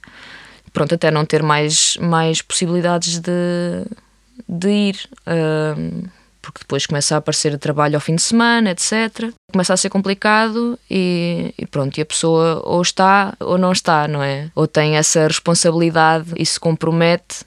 [0.73, 3.85] Pronto, até não ter mais, mais possibilidades de,
[4.47, 5.09] de ir.
[5.27, 6.09] Uh,
[6.41, 9.31] porque depois começa a aparecer trabalho ao fim de semana, etc.
[9.51, 14.07] Começa a ser complicado e, e, pronto, e a pessoa ou está ou não está,
[14.07, 14.49] não é?
[14.55, 17.43] Ou tem essa responsabilidade e se compromete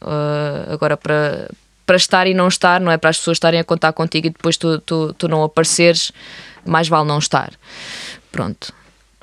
[0.00, 1.50] uh, agora para,
[1.84, 2.96] para estar e não estar, não é?
[2.96, 6.12] Para as pessoas estarem a contar contigo e depois tu, tu, tu não apareceres,
[6.64, 7.52] mais vale não estar.
[8.32, 8.72] Pronto.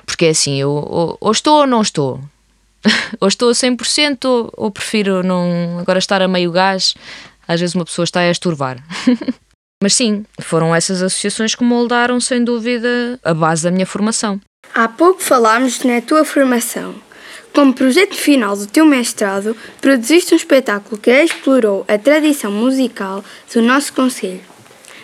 [0.06, 2.20] Porque é assim, eu ou, ou estou ou não estou.
[3.20, 6.94] ou estou a 100% ou, ou prefiro não agora estar a meio gás
[7.46, 8.82] às vezes uma pessoa está a esturvar.
[9.82, 14.40] Mas sim, foram essas associações que moldaram, sem dúvida, a base da minha formação.
[14.74, 16.94] Há pouco falámos na tua formação.
[17.52, 23.60] Como projeto final do teu mestrado, produziste um espetáculo que explorou a tradição musical do
[23.60, 24.40] nosso Conselho.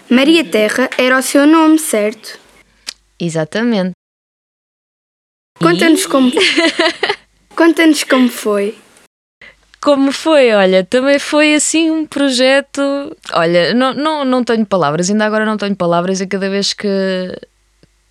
[0.08, 2.38] Maria Terra era o seu nome, certo?
[3.18, 3.92] Exatamente.
[5.60, 6.32] Conta-nos como.
[7.60, 8.74] Conta-nos como foi.
[9.82, 10.50] Como foi?
[10.54, 12.80] Olha, também foi assim um projeto.
[13.34, 16.88] Olha, não, não, não tenho palavras, ainda agora não tenho palavras e cada vez que,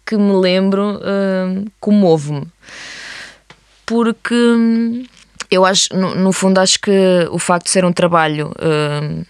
[0.05, 2.45] que me lembro uh, comovo-me.
[3.87, 5.03] Porque hum,
[5.49, 9.25] eu acho, no, no, fundo, acho que o facto de ser um trabalho, uh,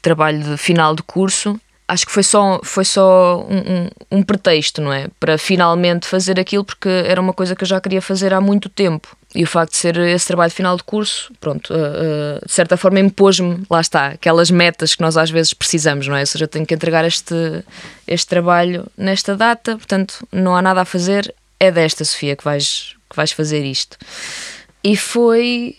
[0.00, 4.80] trabalho de final de curso, acho que foi só, foi só um, um, um, pretexto,
[4.80, 5.08] não é?
[5.20, 8.70] Para finalmente fazer aquilo, porque era uma coisa que eu já queria fazer há muito
[8.70, 9.14] tempo.
[9.34, 13.00] E o facto de ser esse trabalho final de curso, pronto, uh, de certa forma
[13.00, 16.20] impôs-me, lá está, aquelas metas que nós às vezes precisamos, não é?
[16.20, 17.34] Ou seja, eu tenho que entregar este,
[18.06, 22.94] este trabalho nesta data, portanto, não há nada a fazer, é desta, Sofia, que vais,
[23.08, 23.96] que vais fazer isto.
[24.84, 25.76] E foi.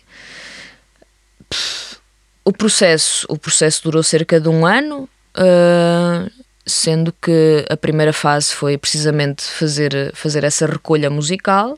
[2.44, 6.30] o processo, o processo durou cerca de um ano, Uh,
[6.66, 11.78] sendo que a primeira fase foi precisamente fazer, fazer essa recolha musical,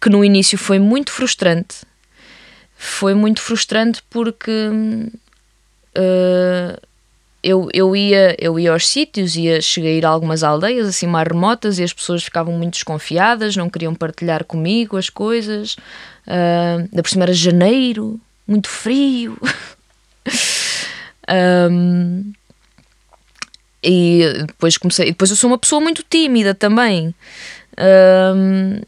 [0.00, 1.82] que no início foi muito frustrante.
[2.76, 4.50] Foi muito frustrante porque
[5.96, 6.80] uh,
[7.42, 11.06] eu, eu, ia, eu ia aos sítios, ia, cheguei a ir a algumas aldeias assim
[11.06, 15.76] mais remotas e as pessoas ficavam muito desconfiadas, não queriam partilhar comigo as coisas.
[16.26, 19.36] Uh, da por cima era janeiro, muito frio.
[21.26, 22.32] Um,
[23.82, 25.06] e depois comecei.
[25.06, 27.14] Depois eu sou uma pessoa muito tímida também.
[27.78, 28.80] Hum,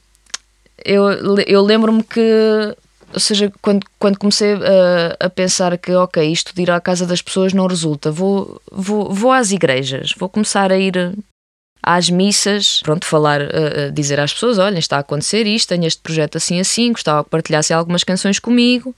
[0.86, 2.76] eu, eu lembro-me que,
[3.12, 7.04] ou seja, quando, quando comecei a, a, pensar que, ok, isto de ir à casa
[7.06, 11.16] das pessoas não resulta, vou, vou, vou às igrejas, vou começar a ir
[11.86, 16.02] às missas, pronto, falar, uh, dizer às pessoas: olha, está a acontecer isto, tenho este
[16.02, 18.92] projeto assim assim, gostava que partilhassem algumas canções comigo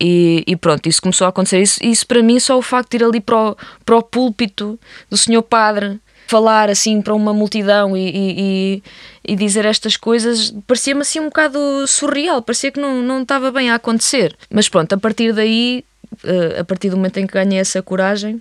[0.00, 1.60] e, e, pronto, isso começou a acontecer.
[1.60, 4.78] Isso, isso para mim, só o facto de ir ali para o, para o púlpito
[5.10, 8.82] do Senhor Padre falar assim para uma multidão e, e,
[9.26, 13.70] e dizer estas coisas parecia-me assim um bocado surreal, parecia que não, não estava bem
[13.70, 14.36] a acontecer.
[14.48, 15.84] Mas pronto, a partir daí,
[16.22, 18.40] uh, a partir do momento em que ganhei essa coragem,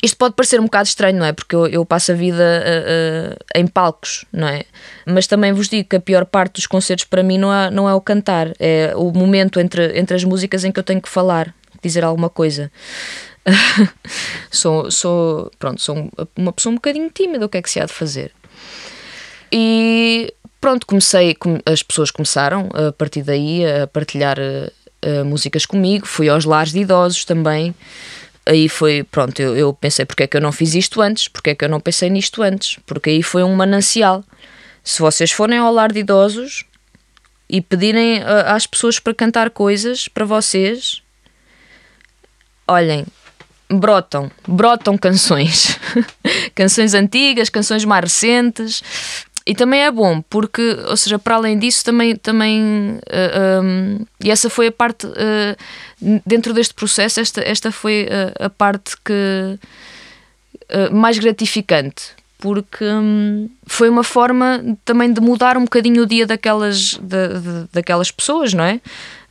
[0.00, 1.32] isto pode parecer um bocado estranho, não é?
[1.32, 4.64] Porque eu, eu passo a vida uh, uh, em palcos, não é?
[5.06, 7.88] Mas também vos digo que a pior parte dos concertos para mim não é, não
[7.88, 11.08] é o cantar, é o momento entre, entre as músicas em que eu tenho que
[11.08, 12.70] falar, dizer alguma coisa.
[14.50, 17.84] sou, sou, pronto, sou uma pessoa um bocadinho tímida, o que é que se há
[17.84, 18.32] de fazer?
[19.50, 21.36] E pronto, comecei,
[21.66, 26.80] as pessoas começaram a partir daí a partilhar uh, músicas comigo, fui aos lares de
[26.80, 27.74] idosos também
[28.46, 31.50] aí foi, pronto, eu, eu pensei porque é que eu não fiz isto antes, porque
[31.50, 34.24] é que eu não pensei nisto antes, porque aí foi um manancial.
[34.82, 36.64] Se vocês forem ao lar de idosos
[37.48, 41.02] e pedirem uh, às pessoas para cantar coisas para vocês,
[42.66, 43.06] olhem,
[43.68, 45.78] brotam, brotam canções.
[46.54, 48.82] canções antigas, canções mais recentes.
[49.44, 52.14] E também é bom, porque, ou seja, para além disso, também.
[52.14, 55.06] também uh, eh, um, ehm, e essa foi a parte.
[55.06, 59.58] Uh, dentro deste processo, esta, esta foi a, a parte que
[60.70, 66.26] uh, mais gratificante, porque hum, foi uma forma também de mudar um bocadinho o dia
[66.26, 68.80] daquelas, de, de, daquelas pessoas, não é?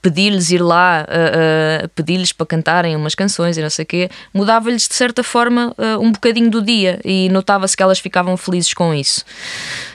[0.02, 4.10] Pedir-lhes ir lá, uh, uh, pedir-lhes para cantarem umas canções e não sei o quê,
[4.34, 8.74] mudava-lhes de certa forma uh, um bocadinho do dia e notava-se que elas ficavam felizes
[8.74, 9.24] com isso.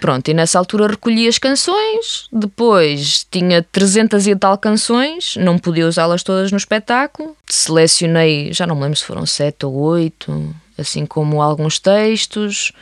[0.00, 5.86] Pronto, e nessa altura recolhi as canções, depois tinha 300 e tal canções, não podia
[5.86, 11.04] usá-las todas no espetáculo, selecionei, já não me lembro se foram 7 ou 8, assim
[11.04, 12.72] como alguns textos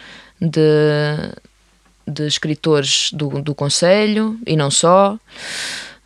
[0.40, 0.60] de,
[2.06, 5.18] de escritores do, do Conselho e não só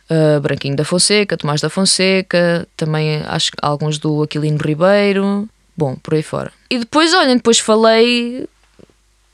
[0.09, 6.13] uh, Branquinho da Fonseca, Tomás da Fonseca, também acho alguns do Aquilino Ribeiro, bom, por
[6.13, 6.51] aí fora.
[6.69, 8.47] E depois, olhem, depois falei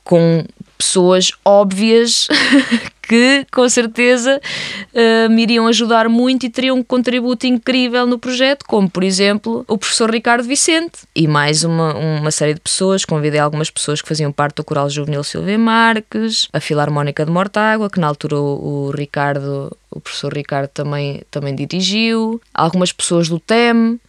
[0.04, 0.44] com
[0.78, 2.28] pessoas óbvias
[3.08, 8.64] que com certeza uh, me iriam ajudar muito e teriam um contributo incrível no projeto,
[8.66, 13.04] como por exemplo o professor Ricardo Vicente e mais uma, uma série de pessoas.
[13.04, 17.88] Convidei algumas pessoas que faziam parte do Coral Juvenil Silvia Marques, a Filarmónica de Mortágua,
[17.88, 23.38] que na altura o, o Ricardo, o professor Ricardo também, também dirigiu, algumas pessoas do
[23.38, 24.00] TEM,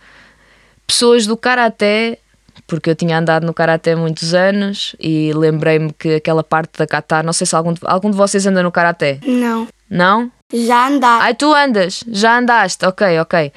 [0.86, 2.20] pessoas do Karaté
[2.68, 7.24] porque eu tinha andado no Karaté muitos anos e lembrei-me que aquela parte da kata,
[7.24, 9.20] não sei se algum de, algum de vocês anda no Karaté.
[9.26, 9.68] Não.
[9.89, 10.32] Não?
[10.53, 11.24] Já andaste.
[11.24, 13.51] Ai, tu andas, já andaste, ok, ok.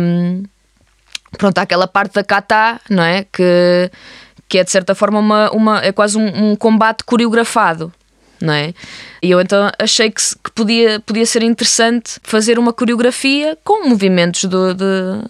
[0.00, 0.42] Um,
[1.38, 3.24] pronto, há aquela parte da kata, não é?
[3.24, 3.90] Que,
[4.48, 7.92] que é de certa forma uma, uma, é quase um, um combate coreografado
[8.40, 8.74] não é?
[9.22, 14.44] E eu então achei que, que, podia, podia ser interessante fazer uma coreografia com movimentos
[14.44, 14.84] do, de,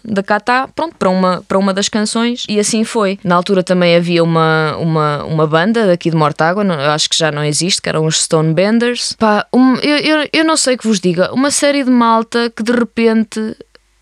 [0.05, 3.19] da kata, pronto, para uma, para uma das canções, e assim foi.
[3.25, 7.31] Na altura também havia uma, uma, uma banda daqui de Mortágua, eu acho que já
[7.31, 9.15] não existe, que eram os Stone Benders.
[9.15, 12.63] Pá, um, eu, eu, eu não sei que vos diga, uma série de malta que
[12.63, 13.57] de repente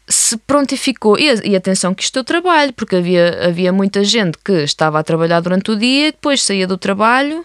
[0.07, 1.19] se prontificou.
[1.19, 4.99] E, e atenção que isto é o trabalho, porque havia, havia muita gente que estava
[4.99, 7.45] a trabalhar durante o dia, depois saía do trabalho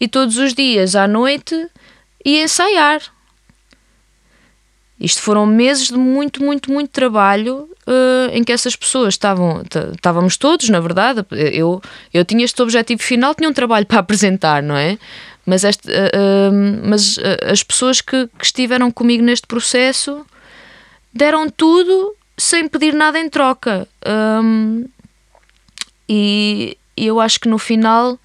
[0.00, 1.54] e todos os dias à noite
[2.24, 3.00] ia ensaiar.
[5.00, 9.62] Isto foram meses de muito, muito, muito trabalho uh, em que essas pessoas estavam,
[9.94, 11.24] estávamos todos, na verdade.
[11.30, 11.80] Eu,
[12.12, 14.98] eu tinha este objetivo final, tinha um trabalho para apresentar, não é?
[15.46, 17.16] Mas, este, uh, uh, mas
[17.48, 20.26] as pessoas que, que, estiveram comigo neste processo
[21.12, 23.86] deram tudo sem pedir nada em troca.
[24.06, 24.84] Um,
[26.08, 28.18] e eu acho que no final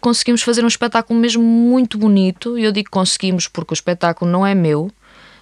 [0.00, 2.58] conseguimos fazer um espetáculo mesmo muito bonito.
[2.58, 4.90] E eu digo conseguimos porque o espetáculo não é meu,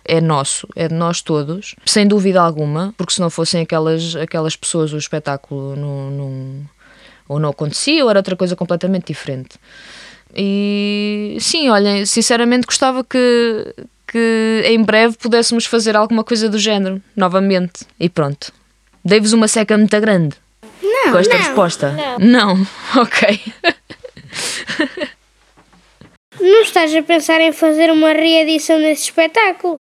[0.04, 4.56] é nosso, é de nós todos, sem dúvida alguma, porque se não fossem aquelas, aquelas
[4.56, 6.66] pessoas, o espetáculo não, não,
[7.28, 9.58] ou não acontecia ou era outra coisa completamente diferente.
[10.34, 13.74] E sim, olhem, sinceramente gostava que,
[14.06, 17.86] que em breve pudéssemos fazer alguma coisa do género, novamente.
[18.00, 18.52] E pronto.
[19.04, 20.36] Dei-vos uma seca muito grande.
[20.82, 22.18] Não, com esta não, resposta?
[22.18, 22.18] Não.
[22.18, 22.66] Não,
[23.02, 23.40] ok.
[26.40, 29.76] Não estás a pensar em fazer uma reedição desse espetáculo?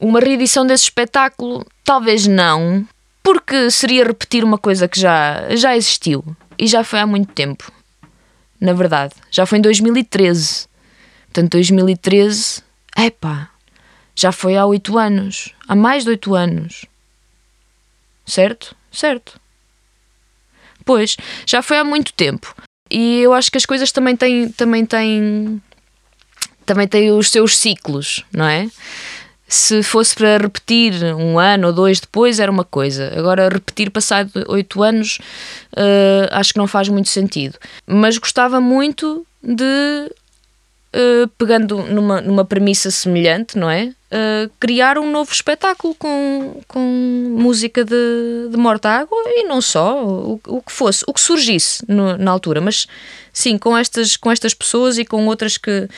[0.00, 1.64] Uma reedição desse espetáculo?
[1.84, 2.86] Talvez não,
[3.22, 6.24] porque seria repetir uma coisa que já, já existiu
[6.58, 7.72] e já foi há muito tempo.
[8.60, 10.66] Na verdade, já foi em 2013.
[11.26, 12.62] Portanto, 2013,
[12.96, 13.50] epá,
[14.14, 15.54] já foi há oito anos.
[15.68, 16.86] Há mais de oito anos.
[18.24, 18.74] Certo?
[18.90, 19.40] Certo.
[20.84, 21.16] Pois,
[21.46, 22.54] já foi há muito tempo.
[22.90, 25.60] E eu acho que as coisas também têm, também têm,
[26.64, 28.68] também têm os seus ciclos, não é?
[29.48, 33.12] Se fosse para repetir um ano ou dois depois era uma coisa.
[33.16, 35.18] Agora, repetir passado oito anos
[35.72, 37.56] uh, acho que não faz muito sentido.
[37.86, 40.10] Mas gostava muito de,
[40.96, 43.92] uh, pegando numa, numa premissa semelhante, não é?
[44.10, 46.80] Uh, criar um novo espetáculo com, com
[47.38, 52.16] música de, de Mortágua e não só, o, o que fosse, o que surgisse no,
[52.16, 52.60] na altura.
[52.60, 52.86] Mas
[53.32, 55.88] sim, com estas, com estas pessoas e com outras que,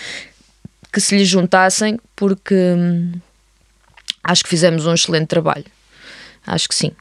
[0.92, 2.55] que se lhe juntassem, porque.
[2.55, 3.12] Hum,
[4.24, 5.64] acho que fizemos um excelente trabalho.
[6.46, 6.92] Acho que sim.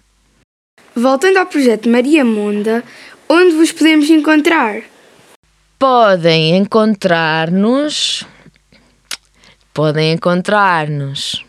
[0.96, 2.84] Voltando ao projeto Maria Munda,
[3.30, 4.82] onde vos podemos encontrar?
[5.80, 8.26] Podem encontrar-nos.
[9.74, 11.46] Podem encontrar-nos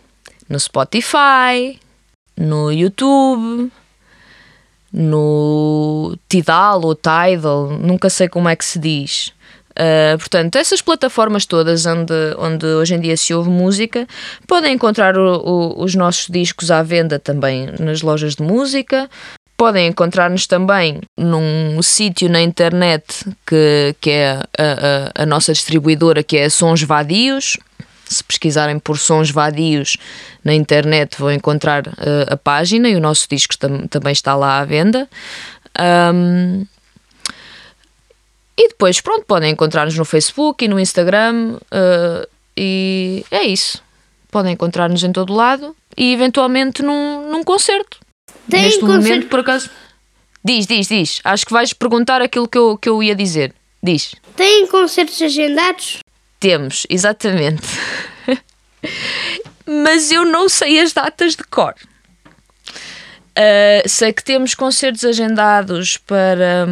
[0.48, 1.80] no Spotify,
[2.36, 3.72] no YouTube,
[4.92, 9.32] no Tidal ou Tidal, nunca sei como é que se diz.
[9.70, 14.08] Uh, portanto, essas plataformas todas onde, onde hoje em dia se ouve música,
[14.46, 19.08] podem encontrar o, o, os nossos discos à venda também nas lojas de música.
[19.58, 26.22] Podem encontrar-nos também num sítio na internet que, que é a, a, a nossa distribuidora,
[26.22, 27.56] que é Sons Vadios.
[28.04, 29.96] Se pesquisarem por Sons Vadios
[30.44, 34.60] na internet, vão encontrar uh, a página e o nosso disco tam também está lá
[34.60, 35.08] à venda.
[36.14, 36.64] Um,
[38.56, 41.58] e depois, pronto, podem encontrar-nos no Facebook e no Instagram.
[41.64, 43.82] Uh, e é isso.
[44.30, 47.98] Podem encontrar-nos em todo lado e eventualmente num, num concerto.
[48.48, 49.02] Tem Neste concerto?
[49.02, 49.70] momento, por acaso.
[50.44, 51.20] Diz, diz, diz.
[51.24, 53.52] Acho que vais perguntar aquilo que eu, que eu ia dizer.
[53.82, 54.14] Diz.
[54.36, 55.98] Têm concertos agendados?
[56.40, 57.62] Temos, exatamente.
[59.66, 61.74] Mas eu não sei as datas de cor.
[63.36, 66.66] Uh, sei que temos concertos agendados para,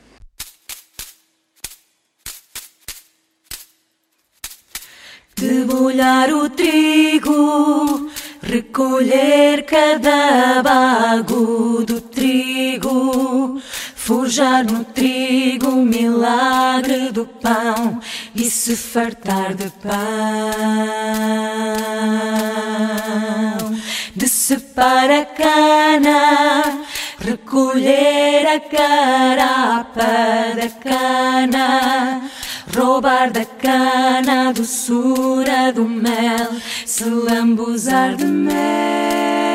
[5.35, 8.09] Debulhar o trigo,
[8.41, 13.61] recolher cada bago do trigo,
[14.07, 17.99] forjar no trigo o milagre do pão
[18.33, 19.91] e se fartar de pão.
[24.15, 26.85] Decepar a cana,
[27.19, 30.05] recolher a carapa
[30.55, 32.21] da cana
[32.77, 36.51] roubar da cana a doçura do mel,
[36.85, 39.47] se lambuzar de mel.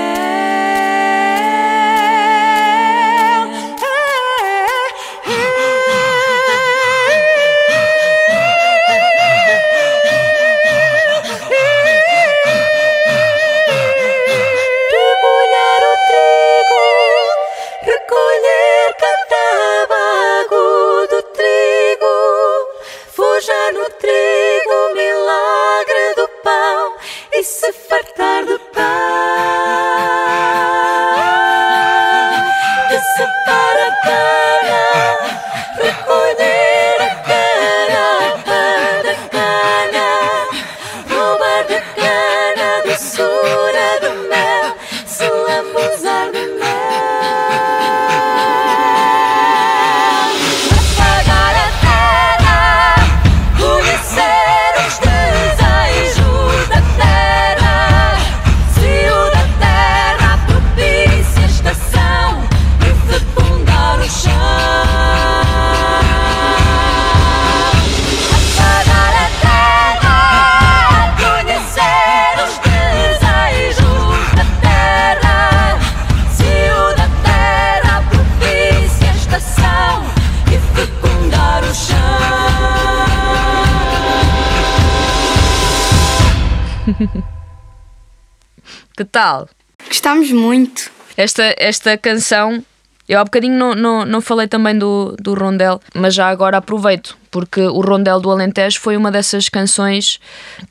[89.87, 90.91] Gostámos muito.
[91.17, 92.65] Esta, esta canção,
[93.09, 97.17] eu há bocadinho não, não, não falei também do, do Rondel, mas já agora aproveito,
[97.31, 100.19] porque o Rondel do Alentejo foi uma dessas canções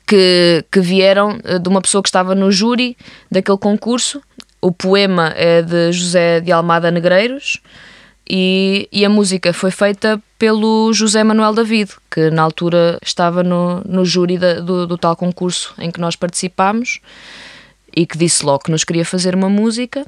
[0.06, 2.96] que, que vieram eh, de uma pessoa que estava no júri
[3.30, 4.20] daquele concurso.
[4.60, 7.60] O poema é de José de Almada Negreiros
[8.28, 13.80] e, e a música foi feita pelo José Manuel David, que na altura estava no,
[13.84, 17.00] no júri da- do, do tal concurso em que nós participámos
[17.94, 20.06] e que disse logo que nos queria fazer uma música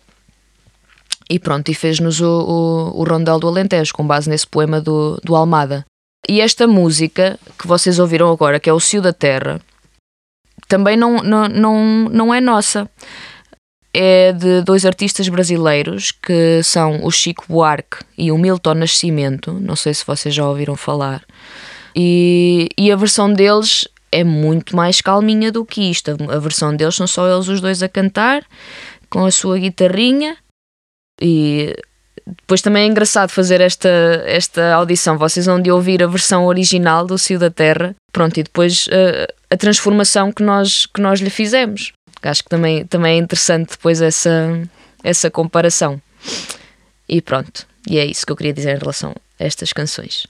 [1.29, 5.19] e pronto, e fez-nos o, o, o Rondel do Alentejo com base nesse poema do,
[5.25, 5.87] do Almada.
[6.29, 9.61] E esta música que vocês ouviram agora, que é o Cio da Terra,
[10.69, 12.89] também não, não, não, não é nossa.
[13.93, 19.53] É de dois artistas brasileiros que são o Chico Buarque e o Milton Nascimento.
[19.53, 21.23] Não sei se vocês já ouviram falar.
[21.95, 26.17] E, e a versão deles é muito mais calminha do que isto.
[26.31, 28.45] A versão deles são só eles os dois a cantar,
[29.11, 30.37] com a sua guitarrinha.
[31.21, 31.75] E
[32.27, 33.89] depois também é engraçado fazer esta,
[34.27, 35.19] esta audição.
[35.19, 37.95] Vocês vão de ouvir a versão original do Cio da Terra.
[38.13, 41.93] Pronto, e depois eh, a transformação que nós, que nós lhe fizemos.
[42.23, 44.63] Acho que também, também é interessante depois essa,
[45.03, 46.01] essa comparação.
[47.09, 50.27] E pronto, e é isso que eu queria dizer em relação a estas canções.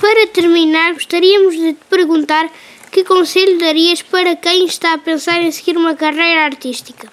[0.00, 2.50] Para terminar, gostaríamos de te perguntar
[2.90, 7.08] que conselho darias para quem está a pensar em seguir uma carreira artística?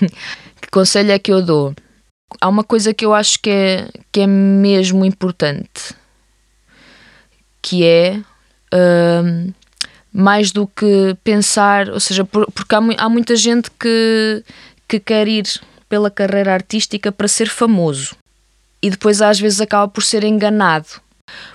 [0.60, 1.74] Que conselho é que eu dou?
[2.40, 5.94] Há uma coisa que eu acho que é, que é mesmo importante,
[7.62, 8.20] que é
[9.22, 9.52] hum,
[10.12, 14.42] mais do que pensar, ou seja, por- porque há, há muita gente que,
[14.88, 15.44] que quer ir
[15.88, 18.16] pela carreira artística para ser famoso
[18.82, 20.88] e depois às vezes acaba por ser enganado.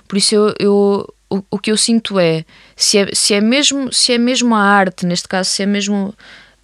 [0.08, 2.44] Por isso eu, eu- o, o que eu sinto é
[2.76, 6.12] se, é se é mesmo se é mesmo a arte, neste caso se é mesmo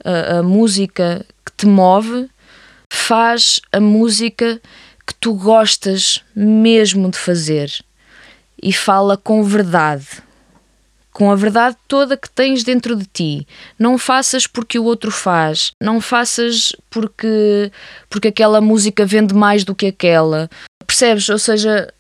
[0.05, 2.29] a, a música que te move,
[2.93, 4.61] faz a música
[5.07, 7.71] que tu gostas mesmo de fazer
[8.61, 10.07] e fala com verdade,
[11.13, 13.47] com a verdade toda que tens dentro de ti.
[13.79, 17.71] Não faças porque o outro faz, não faças porque
[18.11, 20.51] porque aquela música vende mais do que aquela.
[20.87, 21.29] Percebes?
[21.29, 21.93] Ou seja,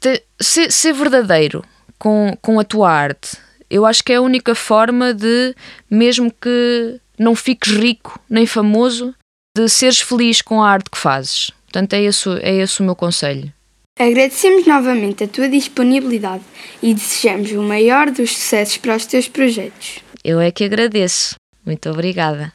[0.00, 1.64] te- ser, ser verdadeiro
[2.04, 3.38] com, com a tua arte.
[3.70, 5.54] Eu acho que é a única forma de,
[5.90, 9.14] mesmo que não fiques rico nem famoso,
[9.56, 11.50] de seres feliz com a arte que fazes.
[11.64, 13.50] Portanto, é esse, é esse o meu conselho.
[13.98, 16.44] Agradecemos novamente a tua disponibilidade
[16.82, 20.00] e desejamos o maior dos sucessos para os teus projetos.
[20.22, 21.36] Eu é que agradeço.
[21.64, 22.52] Muito obrigada.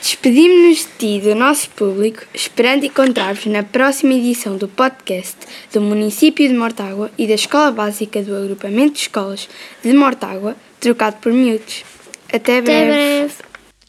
[0.00, 5.36] Despedimos-nos de ti e do nosso público, esperando encontrar-vos na próxima edição do podcast
[5.72, 9.48] do município de Mortágua e da Escola Básica do Agrupamento de Escolas
[9.84, 11.84] de Mortágua, trocado por miúdos.
[12.28, 12.90] Até Até breve.
[12.90, 13.34] breve.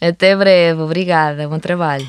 [0.01, 0.81] Até breve.
[0.81, 1.47] Obrigada.
[1.47, 2.07] Bom trabalho.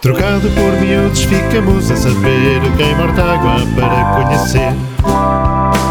[0.00, 5.81] Trocado por miúdos, ficamos a saber quem Mortágua para conhecer.